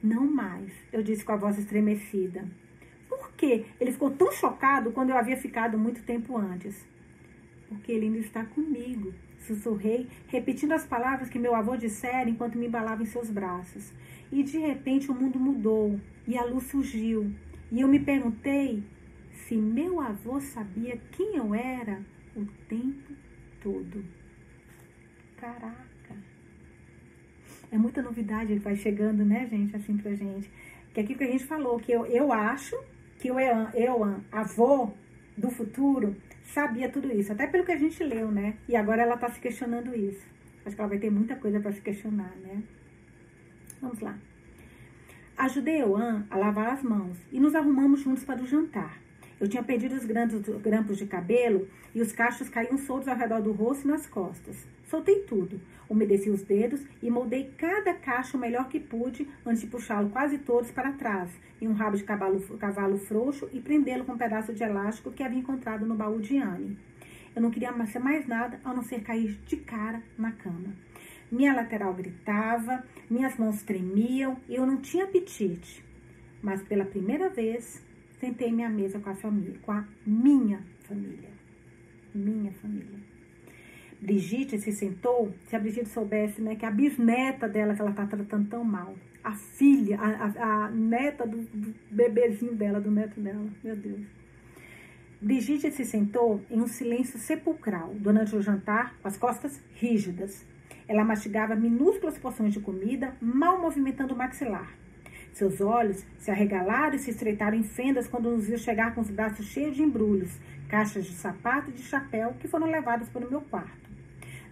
[0.04, 2.46] Não mais, eu disse com a voz estremecida.
[3.08, 3.66] Por quê?
[3.80, 6.86] Ele ficou tão chocado quando eu havia ficado muito tempo antes.
[7.70, 12.68] Porque ele ainda está comigo, sussurrei, repetindo as palavras que meu avô dissera enquanto me
[12.68, 13.94] embalava em seus braços.
[14.32, 17.34] E de repente o mundo mudou e a luz surgiu.
[17.72, 18.84] E eu me perguntei
[19.32, 22.02] se meu avô sabia quem eu era
[22.36, 23.14] o tempo
[23.62, 24.04] todo.
[25.38, 25.88] Caraca!
[27.72, 30.50] É muita novidade que vai chegando, né, gente, assim pra gente.
[30.94, 32.76] Que é aquilo que a gente falou, que eu, eu acho
[33.20, 34.94] que o Ean, Ean, avô
[35.38, 37.32] do futuro, sabia tudo isso.
[37.32, 38.58] Até pelo que a gente leu, né?
[38.68, 40.26] E agora ela tá se questionando isso.
[40.66, 42.64] Acho que ela vai ter muita coisa para se questionar, né?
[43.82, 44.18] Vamos lá.
[45.38, 48.98] Ajudei Ean a lavar as mãos e nos arrumamos juntos para o jantar.
[49.40, 53.52] Eu tinha perdido os grampos de cabelo e os cachos caíam soltos ao redor do
[53.52, 54.66] rosto e nas costas.
[54.86, 59.68] Soltei tudo, umedeci os dedos e moldei cada cacho o melhor que pude antes de
[59.68, 61.30] puxá-lo quase todos para trás,
[61.62, 65.22] em um rabo de cavalo, cavalo frouxo e prendê-lo com um pedaço de elástico que
[65.22, 66.80] havia encontrado no baú de Anne.
[67.36, 70.74] Eu não queria ser mais nada a não ser cair de cara na cama.
[71.32, 75.84] Minha lateral gritava, minhas mãos tremiam e eu não tinha apetite.
[76.42, 77.84] Mas pela primeira vez
[78.20, 81.30] sentei minha mesa com a família, com a minha família.
[82.14, 83.08] Minha família.
[84.00, 88.06] Brigitte se sentou, se a Brigitte soubesse, né, que a bisneta dela que ela tá
[88.06, 93.20] tratando tão mal, a filha, a, a, a neta do, do, bebezinho dela, do neto
[93.20, 94.02] dela, meu Deus.
[95.20, 100.46] Brigitte se sentou em um silêncio sepulcral durante o jantar, com as costas rígidas.
[100.88, 104.72] Ela mastigava minúsculas porções de comida, mal movimentando o maxilar.
[105.34, 109.10] Seus olhos se arregalaram e se estreitaram em fendas quando nos viu chegar com os
[109.10, 113.30] braços cheios de embrulhos, caixas de sapato e de chapéu que foram levados para o
[113.30, 113.88] meu quarto.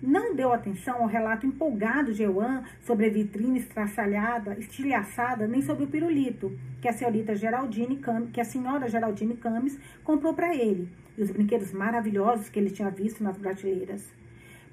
[0.01, 5.85] Não deu atenção ao relato empolgado de Euan sobre a vitrine estraçalhada, estilhaçada, nem sobre
[5.85, 10.89] o pirulito que a senhorita Geraldine Camis, que a senhora Geraldine Camis comprou para ele,
[11.17, 14.13] e os brinquedos maravilhosos que ele tinha visto nas prateleiras.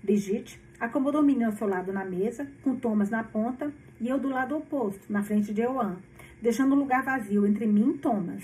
[0.03, 4.19] Brigitte acomodou o menino ao seu lado na mesa, com Thomas na ponta e eu
[4.19, 5.97] do lado oposto, na frente de Euan,
[6.43, 8.43] deixando um lugar vazio entre mim e Thomas.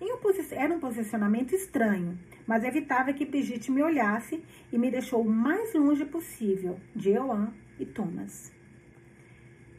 [0.00, 0.06] Um
[0.52, 4.40] era um posicionamento estranho, mas evitava que Brigitte me olhasse
[4.72, 8.52] e me deixou o mais longe possível de Euan e Thomas.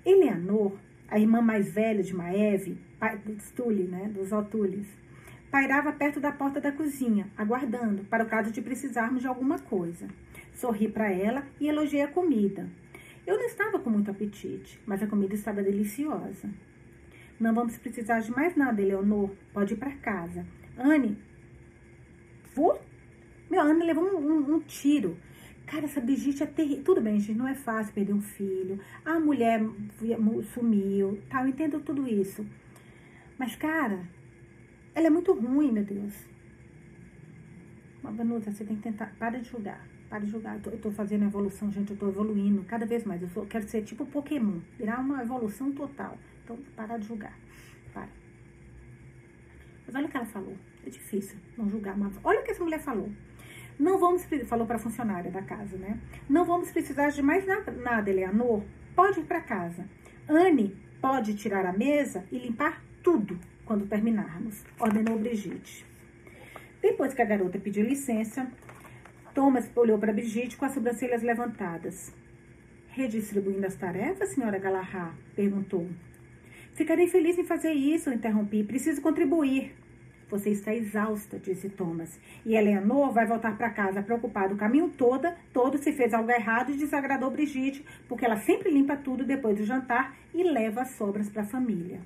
[0.05, 0.73] Eleanor,
[1.07, 2.77] a irmã mais velha de Maeve,
[3.25, 4.31] dos Tully, né, dos
[5.49, 10.09] pairava perto da porta da cozinha, aguardando para o caso de precisarmos de alguma coisa.
[10.55, 12.67] Sorri para ela e elogiei a comida.
[13.27, 16.49] Eu não estava com muito apetite, mas a comida estava deliciosa.
[17.39, 19.31] Não vamos precisar de mais nada, Eleonor.
[19.53, 20.45] Pode ir para casa.
[20.77, 21.17] Anne,
[22.53, 22.81] vou?
[23.49, 25.17] Meu, Anne levou um, um, um tiro.
[25.65, 26.83] Cara, essa Brigitte é terrível.
[26.83, 28.79] Tudo bem, gente, não é fácil perder um filho.
[29.03, 29.61] A mulher
[30.53, 32.45] sumiu, tal, eu entendo tudo isso.
[33.37, 34.07] Mas, cara,
[34.93, 36.13] ela é muito ruim, meu Deus.
[38.01, 39.13] Mas, Vanusa, você tem que tentar.
[39.17, 39.94] Para de julgar.
[40.15, 40.57] Para de julgar.
[40.65, 41.91] Eu tô fazendo evolução, gente.
[41.91, 43.21] Eu tô evoluindo cada vez mais.
[43.21, 44.59] Eu sou, quero ser tipo Pokémon.
[44.77, 46.17] Virar uma evolução total.
[46.41, 47.37] Então, para de julgar.
[47.93, 48.07] Para.
[49.85, 50.55] Mas olha o que ela falou.
[50.87, 51.97] É difícil não julgar.
[51.97, 53.11] Mas olha o que essa mulher falou.
[53.77, 55.99] Não vamos, falou para a funcionária da casa, né?
[56.29, 58.63] Não vamos precisar de mais nada, nada Eleanor.
[58.95, 59.85] Pode ir para casa.
[60.29, 65.85] Anne pode tirar a mesa e limpar tudo quando terminarmos, ordenou Brigitte.
[66.81, 68.49] Depois que a garota pediu licença,
[69.35, 72.15] Thomas olhou para Brigitte com as sobrancelhas levantadas.
[72.87, 75.11] Redistribuindo as tarefas, senhora Galahad?
[75.35, 75.89] perguntou.
[76.73, 78.63] Ficarei feliz em fazer isso, interrompi.
[78.63, 79.75] Preciso contribuir.
[80.29, 82.17] Você está exausta, disse Thomas.
[82.45, 86.71] E Eleanor vai voltar para casa preocupada o caminho todo, todo se fez algo errado
[86.71, 91.29] e desagradou Brigitte, porque ela sempre limpa tudo depois do jantar e leva as sobras
[91.29, 91.99] para a família.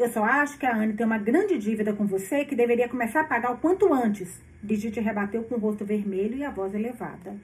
[0.00, 3.20] Eu só acho que a Anne tem uma grande dívida com você que deveria começar
[3.20, 4.40] a pagar o quanto antes.
[4.62, 7.36] Brigitte rebateu com o rosto vermelho e a voz elevada.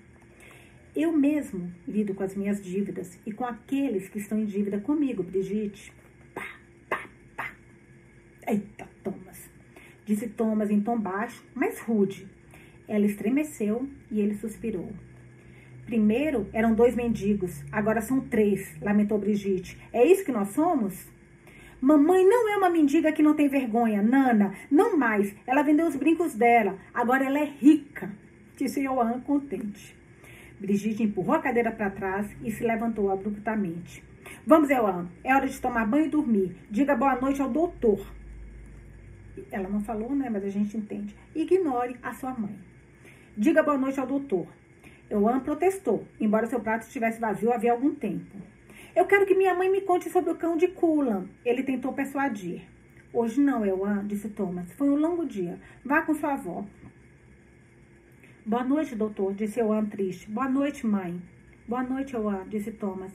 [0.96, 5.22] Eu mesmo lido com as minhas dívidas e com aqueles que estão em dívida comigo,
[5.22, 5.92] Brigitte.
[6.34, 6.46] Pá,
[6.88, 7.06] pá,
[7.36, 7.50] pá.
[8.48, 9.50] Eita, Thomas
[10.06, 12.26] disse Thomas em tom baixo, mas rude.
[12.88, 14.90] Ela estremeceu e ele suspirou.
[15.84, 19.76] Primeiro eram dois mendigos, agora são três, lamentou Brigitte.
[19.92, 21.14] É isso que nós somos?
[21.80, 25.34] Mamãe não é uma mendiga que não tem vergonha, Nana, não mais.
[25.46, 28.10] Ela vendeu os brincos dela, agora ela é rica,
[28.56, 29.94] disse Johan contente.
[30.58, 34.02] Brigitte empurrou a cadeira para trás e se levantou abruptamente.
[34.46, 36.56] Vamos, Johan, é hora de tomar banho e dormir.
[36.70, 38.00] Diga boa noite ao doutor
[39.50, 41.14] ela não falou, né, mas a gente entende.
[41.34, 42.56] Ignore a sua mãe.
[43.36, 44.46] Diga boa noite ao doutor.
[45.10, 48.36] Euan protestou, embora seu prato estivesse vazio havia algum tempo.
[48.96, 51.28] Eu quero que minha mãe me conte sobre o cão de Cullen.
[51.44, 52.62] Ele tentou persuadir.
[53.12, 54.72] Hoje não, Euan, disse Thomas.
[54.72, 55.60] Foi um longo dia.
[55.84, 56.64] Vá com sua avó.
[58.46, 60.30] Boa noite, doutor, disse Euan triste.
[60.30, 61.20] Boa noite, mãe.
[61.68, 63.12] Boa noite, Euan, disse Thomas.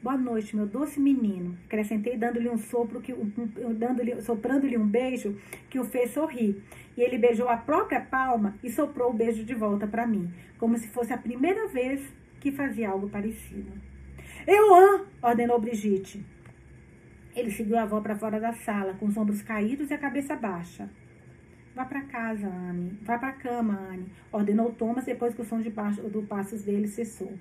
[0.00, 1.58] Boa noite, meu doce menino.
[1.66, 3.28] Acrescentei dando-lhe um sopro, que, um,
[3.74, 5.36] dando soprando-lhe um beijo
[5.68, 6.62] que o fez sorrir.
[6.96, 10.78] E ele beijou a própria palma e soprou o beijo de volta para mim, como
[10.78, 12.00] se fosse a primeira vez
[12.38, 13.93] que fazia algo parecido.
[14.46, 16.22] Eu amo, ordenou Brigitte.
[17.34, 20.36] Ele seguiu a avó para fora da sala, com os ombros caídos e a cabeça
[20.36, 20.90] baixa.
[21.74, 22.98] Vá para casa, Anne.
[23.02, 26.62] Vá para a cama, Anne, ordenou Thomas depois que o som de baixo, do passos
[26.62, 27.32] dele cessou.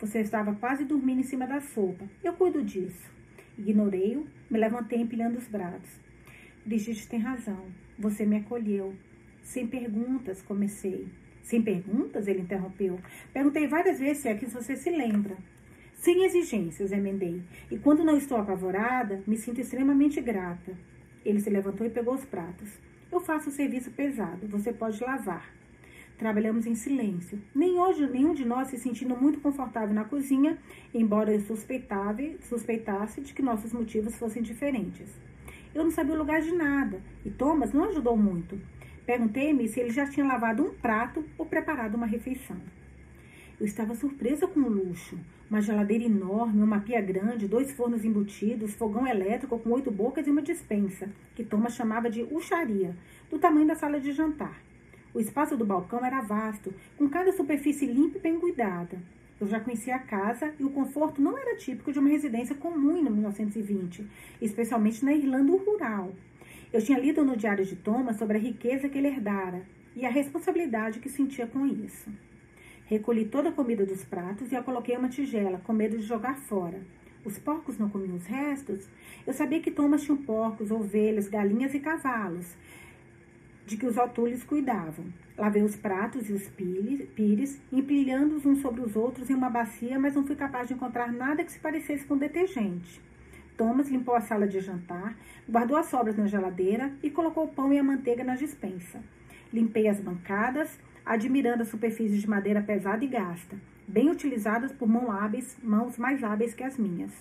[0.00, 2.06] Você estava quase dormindo em cima da sopa.
[2.24, 3.10] Eu cuido disso.
[3.58, 6.00] Ignorei-o, me levantei empilhando os braços.
[6.64, 7.66] Brigitte tem razão.
[7.98, 8.94] Você me acolheu.
[9.42, 11.06] Sem perguntas, comecei.
[11.42, 12.26] Sem perguntas?
[12.26, 12.98] Ele interrompeu.
[13.32, 15.36] Perguntei várias vezes se é que você se lembra.
[15.96, 17.42] Sem exigências, emendei.
[17.70, 20.76] E quando não estou apavorada, me sinto extremamente grata.
[21.24, 22.70] Ele se levantou e pegou os pratos.
[23.10, 24.46] Eu faço o serviço pesado.
[24.48, 25.52] Você pode lavar.
[26.18, 27.42] Trabalhamos em silêncio.
[27.54, 30.58] Nem hoje, nenhum de nós se sentindo muito confortável na cozinha,
[30.94, 35.08] embora eu suspeitasse de que nossos motivos fossem diferentes.
[35.74, 38.58] Eu não sabia o lugar de nada e Thomas não ajudou muito.
[39.04, 42.56] Perguntei-me se ele já tinha lavado um prato ou preparado uma refeição.
[43.58, 45.18] Eu estava surpresa com o luxo.
[45.48, 50.30] Uma geladeira enorme, uma pia grande, dois fornos embutidos, fogão elétrico com oito bocas e
[50.30, 52.96] uma dispensa, que Thomas chamava de ucharia,
[53.30, 54.60] do tamanho da sala de jantar.
[55.14, 58.98] O espaço do balcão era vasto, com cada superfície limpa e bem cuidada.
[59.40, 62.96] Eu já conhecia a casa e o conforto não era típico de uma residência comum
[62.96, 64.04] em 1920,
[64.42, 66.12] especialmente na Irlanda rural.
[66.72, 69.62] Eu tinha lido no diário de Thomas sobre a riqueza que ele herdara
[69.94, 72.10] e a responsabilidade que sentia com isso.
[72.86, 76.04] Recolhi toda a comida dos pratos e a coloquei em uma tigela, com medo de
[76.04, 76.80] jogar fora.
[77.24, 78.88] Os porcos não comiam os restos?
[79.26, 82.54] Eu sabia que Thomas tinha porcos, ovelhas, galinhas e cavalos,
[83.66, 85.04] de que os autores cuidavam.
[85.36, 90.14] Lavei os pratos e os pires, empilhando-os uns sobre os outros em uma bacia, mas
[90.14, 93.00] não fui capaz de encontrar nada que se parecesse com detergente.
[93.56, 95.18] Thomas limpou a sala de jantar,
[95.48, 99.00] guardou as sobras na geladeira e colocou o pão e a manteiga na dispensa.
[99.52, 103.56] Limpei as bancadas, admirando a superfície de madeira pesada e gasta,
[103.86, 107.12] bem utilizadas por mãos hábeis, mãos mais hábeis que as minhas.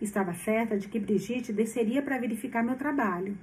[0.00, 3.36] Estava certa de que Brigitte desceria para verificar meu trabalho.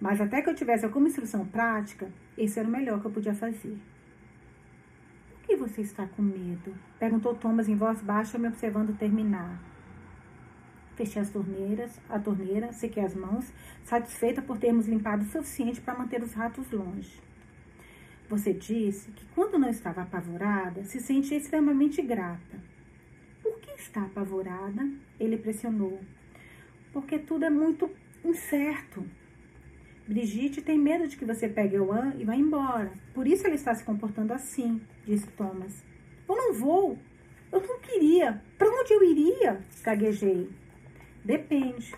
[0.00, 3.34] Mas até que eu tivesse alguma instrução prática, esse era o melhor que eu podia
[3.34, 3.76] fazer.
[5.30, 6.74] Por que você está com medo?
[6.98, 9.60] Perguntou Thomas em voz baixa, me observando terminar.
[10.96, 13.52] Fechei as torneiras, a torneira, sequei as mãos,
[13.84, 17.27] satisfeita por termos limpado o suficiente para manter os ratos longe.
[18.28, 22.60] Você disse que quando não estava apavorada, se sentia extremamente grata.
[23.42, 24.86] Por que está apavorada?
[25.18, 25.98] Ele pressionou.
[26.92, 27.90] Porque tudo é muito
[28.22, 29.02] incerto.
[30.06, 32.92] Brigitte tem medo de que você pegue o An e vá embora.
[33.14, 35.82] Por isso ela está se comportando assim, disse Thomas.
[36.28, 36.98] Eu não vou.
[37.50, 38.42] Eu não queria.
[38.58, 39.64] Para onde eu iria?
[39.82, 40.50] Gaguejei.
[41.24, 41.94] Depende.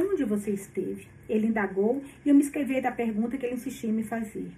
[0.00, 1.06] Onde você esteve?
[1.28, 4.50] Ele indagou e eu me escrevi da pergunta que ele insistia em me fazer.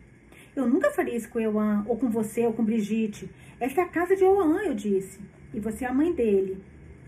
[0.57, 3.31] Eu nunca faria isso com Euan, ou com você, ou com Brigitte.
[3.61, 5.21] Esta é a casa de Euan, eu disse.
[5.53, 6.65] E você é a mãe dele.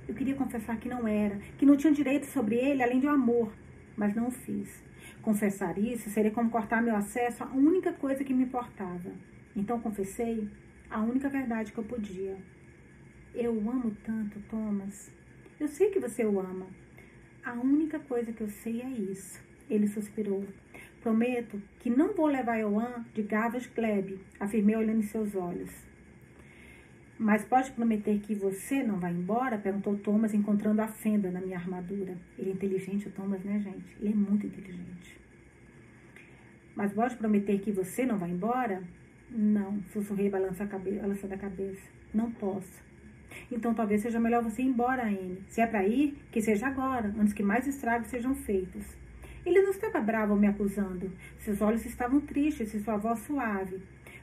[0.07, 3.11] Eu queria confessar que não era, que não tinha direito sobre ele além de um
[3.11, 3.51] amor,
[3.97, 4.85] mas não o fiz.
[5.23, 9.13] Confessar isso seria como cortar meu acesso à única coisa que me importava.
[9.57, 10.47] Então confessei
[10.91, 12.37] a única verdade que eu podia.
[13.35, 15.11] Eu o amo tanto, Thomas.
[15.59, 16.67] Eu sei que você o ama.
[17.43, 19.41] A única coisa que eu sei é isso.
[19.71, 20.45] Ele suspirou.
[21.01, 25.71] Prometo que não vou levar Ioan de Gavas Gleb, afirmei olhando em seus olhos.
[27.19, 29.59] Mas pode prometer que você não vai embora?
[29.59, 32.17] Perguntou Thomas, encontrando a fenda na minha armadura.
[32.39, 33.97] Ele é inteligente, o Thomas, né, gente?
[34.01, 35.19] Ele é muito inteligente.
[36.77, 38.83] Mas pode prometer que você não vai embora?
[39.31, 40.75] Não, sussurrei balançando
[41.35, 41.83] a cabeça.
[42.15, 42.83] Não posso.
[43.51, 45.43] Então talvez seja melhor você ir embora, Anne.
[45.49, 48.97] Se é para ir, que seja agora, antes que mais estragos sejam feitos.
[49.45, 51.11] Ele não estava bravo me acusando.
[51.39, 53.81] Seus olhos estavam tristes e sua voz suave.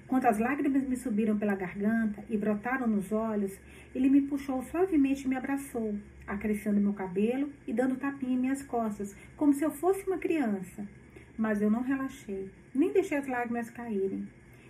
[0.07, 3.57] Quando as lágrimas me subiram pela garganta e brotaram nos olhos,
[3.93, 5.95] ele me puxou suavemente e me abraçou,
[6.27, 10.87] acariciando meu cabelo e dando tapinha em minhas costas, como se eu fosse uma criança.
[11.35, 14.27] Mas eu não relaxei, nem deixei as lágrimas caírem.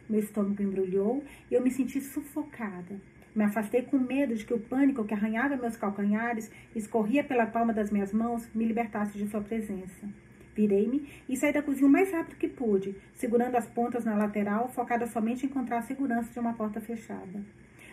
[0.08, 3.00] Meu estômago embrulhou e eu me senti sufocada.
[3.36, 7.74] Me afastei com medo de que o pânico que arranhava meus calcanhares, escorria pela palma
[7.74, 10.08] das minhas mãos, me libertasse de sua presença.
[10.56, 14.70] Virei-me e saí da cozinha o mais rápido que pude, segurando as pontas na lateral,
[14.70, 17.44] focada somente em encontrar a segurança de uma porta fechada.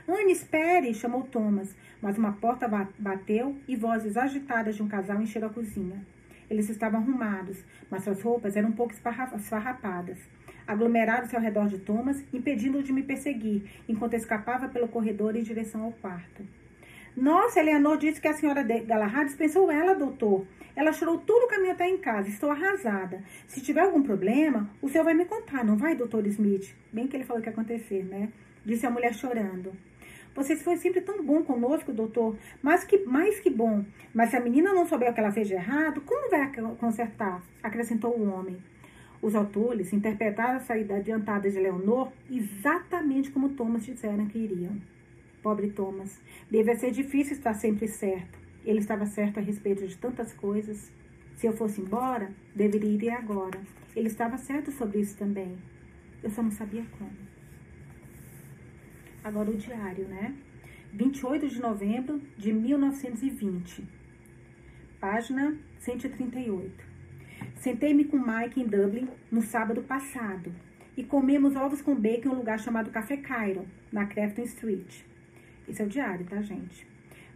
[0.08, 0.94] Anne, espere!
[0.94, 2.68] chamou Thomas, mas uma porta
[2.98, 6.06] bateu e vozes agitadas de um casal encheram a cozinha.
[6.48, 10.18] Eles estavam arrumados, mas suas roupas eram um pouco esfarrapadas.
[10.66, 15.82] Aglomeraram-se ao redor de Thomas, impedindo-o de me perseguir, enquanto escapava pelo corredor em direção
[15.82, 16.46] ao quarto.
[17.16, 20.46] Nossa, Eleanor disse que a senhora Galahad dispensou ela, doutor.
[20.74, 22.28] Ela chorou todo o caminho até em casa.
[22.28, 23.22] Estou arrasada.
[23.46, 26.74] Se tiver algum problema, o senhor vai me contar, não vai, doutor Smith?
[26.92, 28.30] Bem que ele falou que ia acontecer, né?
[28.64, 29.72] Disse a mulher chorando.
[30.34, 32.36] Você foi sempre tão bom conosco, doutor.
[32.62, 33.84] Mas que, mais que bom.
[34.14, 37.42] Mas se a menina não souber o que ela fez de errado, como vai consertar?
[37.62, 38.56] Acrescentou o homem.
[39.20, 44.76] Os autores interpretaram a saída adiantada de Leonor exatamente como Thomas disseram que iriam.
[45.42, 46.18] Pobre Thomas.
[46.50, 48.41] Deve ser difícil estar sempre certo.
[48.64, 50.90] Ele estava certo a respeito de tantas coisas.
[51.36, 53.60] Se eu fosse embora, deveria ir agora.
[53.94, 55.58] Ele estava certo sobre isso também.
[56.22, 57.10] Eu só não sabia como.
[59.24, 60.34] Agora o diário, né?
[60.92, 63.84] 28 de novembro de 1920.
[65.00, 66.84] Página 138.
[67.56, 70.52] Sentei-me com Mike em Dublin no sábado passado
[70.96, 75.00] e comemos ovos com bacon em um lugar chamado Café Cairo, na Crefton Street.
[75.68, 76.91] Esse é o diário, tá, gente?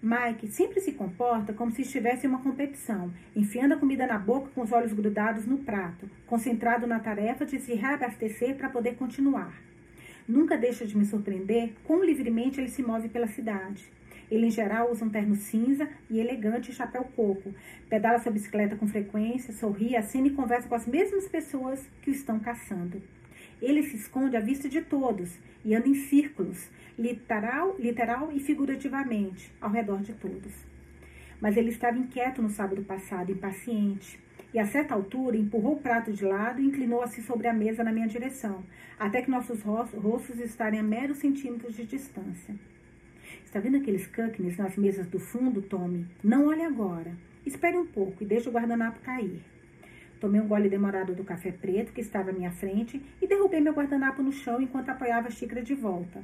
[0.06, 4.48] Mike sempre se comporta como se estivesse em uma competição, enfiando a comida na boca
[4.54, 9.52] com os olhos grudados no prato, concentrado na tarefa de se reabastecer para poder continuar.
[10.28, 13.90] Nunca deixa de me surpreender quão livremente ele se move pela cidade.
[14.30, 17.52] Ele, em geral, usa um terno cinza e elegante chapéu coco.
[17.88, 22.14] Pedala sua bicicleta com frequência, sorri, acena e conversa com as mesmas pessoas que o
[22.14, 23.02] estão caçando.
[23.60, 29.52] Ele se esconde à vista de todos e anda em círculos, literal, literal e figurativamente,
[29.60, 30.52] ao redor de todos.
[31.40, 34.18] Mas ele estava inquieto no sábado passado, impaciente,
[34.54, 37.92] e a certa altura empurrou o prato de lado e inclinou-se sobre a mesa na
[37.92, 38.62] minha direção,
[38.98, 42.54] até que nossos rostos estarem a meros centímetros de distância.
[43.44, 46.06] Está vendo aqueles cúquenes nas mesas do fundo, Tommy?
[46.22, 47.12] Não olhe agora.
[47.44, 49.42] Espere um pouco e deixe o guardanapo cair.
[50.20, 53.74] Tomei um gole demorado do café preto que estava à minha frente e derrubei meu
[53.74, 56.22] guardanapo no chão enquanto apoiava a xícara de volta.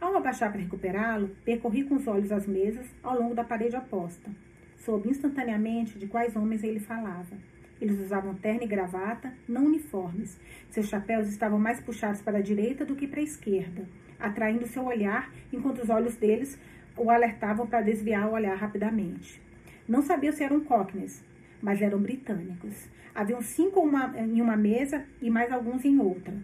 [0.00, 4.30] Ao abaixar para recuperá-lo, percorri com os olhos as mesas ao longo da parede oposta.
[4.78, 7.36] Soube instantaneamente de quais homens ele falava.
[7.80, 10.38] Eles usavam terno e gravata, não uniformes.
[10.70, 13.86] Seus chapéus estavam mais puxados para a direita do que para a esquerda,
[14.18, 16.58] atraindo seu olhar, enquanto os olhos deles
[16.96, 19.40] o alertavam para desviar o olhar rapidamente.
[19.86, 21.22] Não sabia se eram cockneys,
[21.60, 22.88] mas eram britânicos.
[23.16, 23.80] Haviam cinco
[24.14, 26.34] em uma mesa e mais alguns em outra.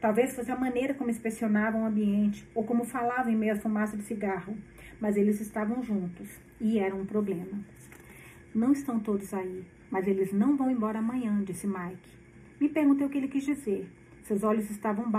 [0.00, 3.98] Talvez fosse a maneira como inspecionavam o ambiente ou como falavam em meio à fumaça
[3.98, 4.56] do cigarro,
[4.98, 7.60] mas eles estavam juntos e era um problema.
[8.54, 12.16] Não estão todos aí, mas eles não vão embora amanhã, disse Mike.
[12.58, 13.86] Me perguntei o que ele quis dizer.
[14.22, 15.12] Seus olhos estavam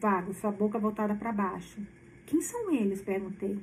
[0.00, 1.80] vagos, sua boca voltada para baixo.
[2.26, 3.02] Quem são eles?
[3.02, 3.58] perguntei.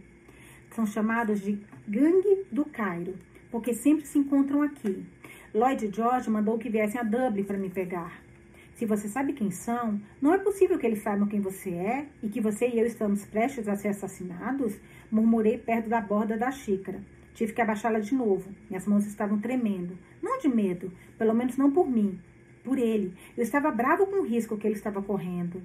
[0.71, 1.57] São chamados de
[1.87, 3.15] Gangue do Cairo,
[3.49, 5.05] porque sempre se encontram aqui.
[5.53, 8.21] Lloyd George mandou que viessem a Dublin para me pegar.
[8.75, 12.29] Se você sabe quem são, não é possível que eles saibam quem você é e
[12.29, 14.77] que você e eu estamos prestes a ser assassinados?
[15.09, 17.01] Murmurei perto da borda da xícara.
[17.33, 18.51] Tive que abaixá-la de novo.
[18.69, 19.97] Minhas mãos estavam tremendo.
[20.21, 22.19] Não de medo, pelo menos não por mim,
[22.63, 23.13] por ele.
[23.35, 25.63] Eu estava bravo com o risco que ele estava correndo.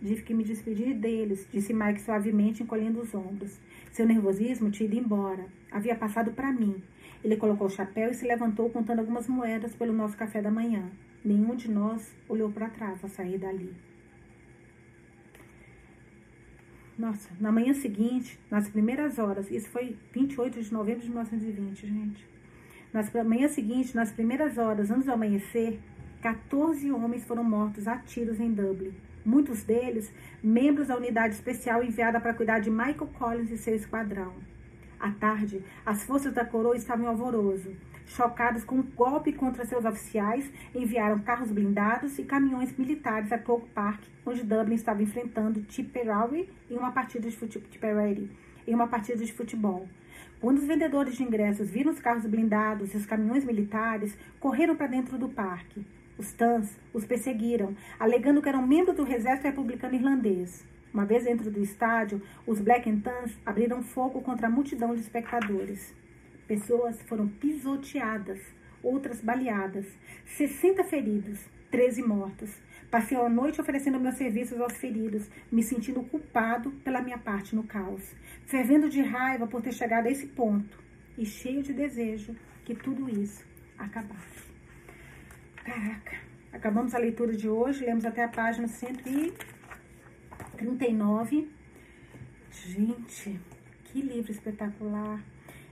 [0.00, 3.58] tive que me despedir deles, disse Mike suavemente, encolhendo os ombros.
[3.92, 5.46] Seu nervosismo tinha ido embora.
[5.70, 6.82] Havia passado para mim.
[7.22, 10.90] Ele colocou o chapéu e se levantou contando algumas moedas pelo nosso café da manhã.
[11.24, 13.74] Nenhum de nós olhou para trás ao sair dali.
[16.98, 22.28] Nossa, na manhã seguinte, nas primeiras horas, isso foi 28 de novembro de 1920, gente.
[22.92, 25.80] Nas manhã seguinte, nas primeiras horas, antes do amanhecer,
[26.20, 28.92] 14 homens foram mortos a tiros em Dublin.
[29.24, 34.34] Muitos deles, membros da unidade especial enviada para cuidar de Michael Collins e seu esquadrão.
[35.00, 37.74] À tarde, as forças da coroa estavam em alvoroço.
[38.04, 43.70] Chocados com um golpe contra seus oficiais, enviaram carros blindados e caminhões militares a Croke
[43.70, 48.28] Park, onde Dublin estava enfrentando Tipperary em uma partida de futebol.
[48.66, 49.88] Em uma partida de futebol.
[50.38, 54.86] Quando os vendedores de ingressos viram os carros blindados e os caminhões militares, correram para
[54.86, 55.82] dentro do parque.
[56.18, 60.62] Os Tans os perseguiram, alegando que eram membros do exército republicano irlandês.
[60.92, 65.00] Uma vez dentro do estádio, os Black and Tans abriram fogo contra a multidão de
[65.00, 65.94] espectadores.
[66.48, 68.40] Pessoas foram pisoteadas,
[68.82, 69.86] outras baleadas,
[70.26, 71.38] 60 feridos,
[71.70, 72.50] 13 mortos.
[72.90, 77.62] Passei a noite oferecendo meus serviços aos feridos, me sentindo culpado pela minha parte no
[77.62, 78.02] caos,
[78.46, 80.76] fervendo de raiva por ter chegado a esse ponto
[81.16, 82.34] e cheio de desejo
[82.64, 83.44] que tudo isso
[83.78, 84.50] acabasse.
[85.64, 86.16] Caraca,
[86.52, 88.66] acabamos a leitura de hoje, lemos até a página
[90.60, 91.48] 139.
[92.50, 93.40] Gente,
[93.84, 95.22] que livro espetacular.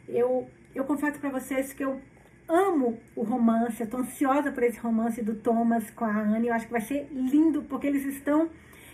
[0.08, 2.00] Eu eu confesso para vocês que eu
[2.46, 6.54] amo o romance, eu tô ansiosa por esse romance do Thomas com a Anne, eu
[6.54, 8.48] acho que vai ser lindo, porque eles estão,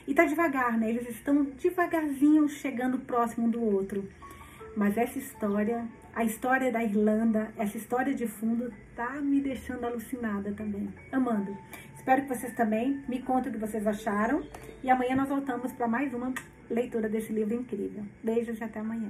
[0.07, 4.09] e tá devagar, né, eles estão devagarzinho chegando próximo do outro.
[4.77, 10.53] Mas essa história, a história da Irlanda, essa história de fundo, tá me deixando alucinada
[10.53, 11.57] também, amando.
[12.05, 14.43] Espero que vocês também me contem o que vocês acharam,
[14.83, 16.35] e amanhã nós voltamos para mais uma
[16.69, 18.05] leitura desse livro incrível.
[18.23, 19.09] Beijos e até amanhã.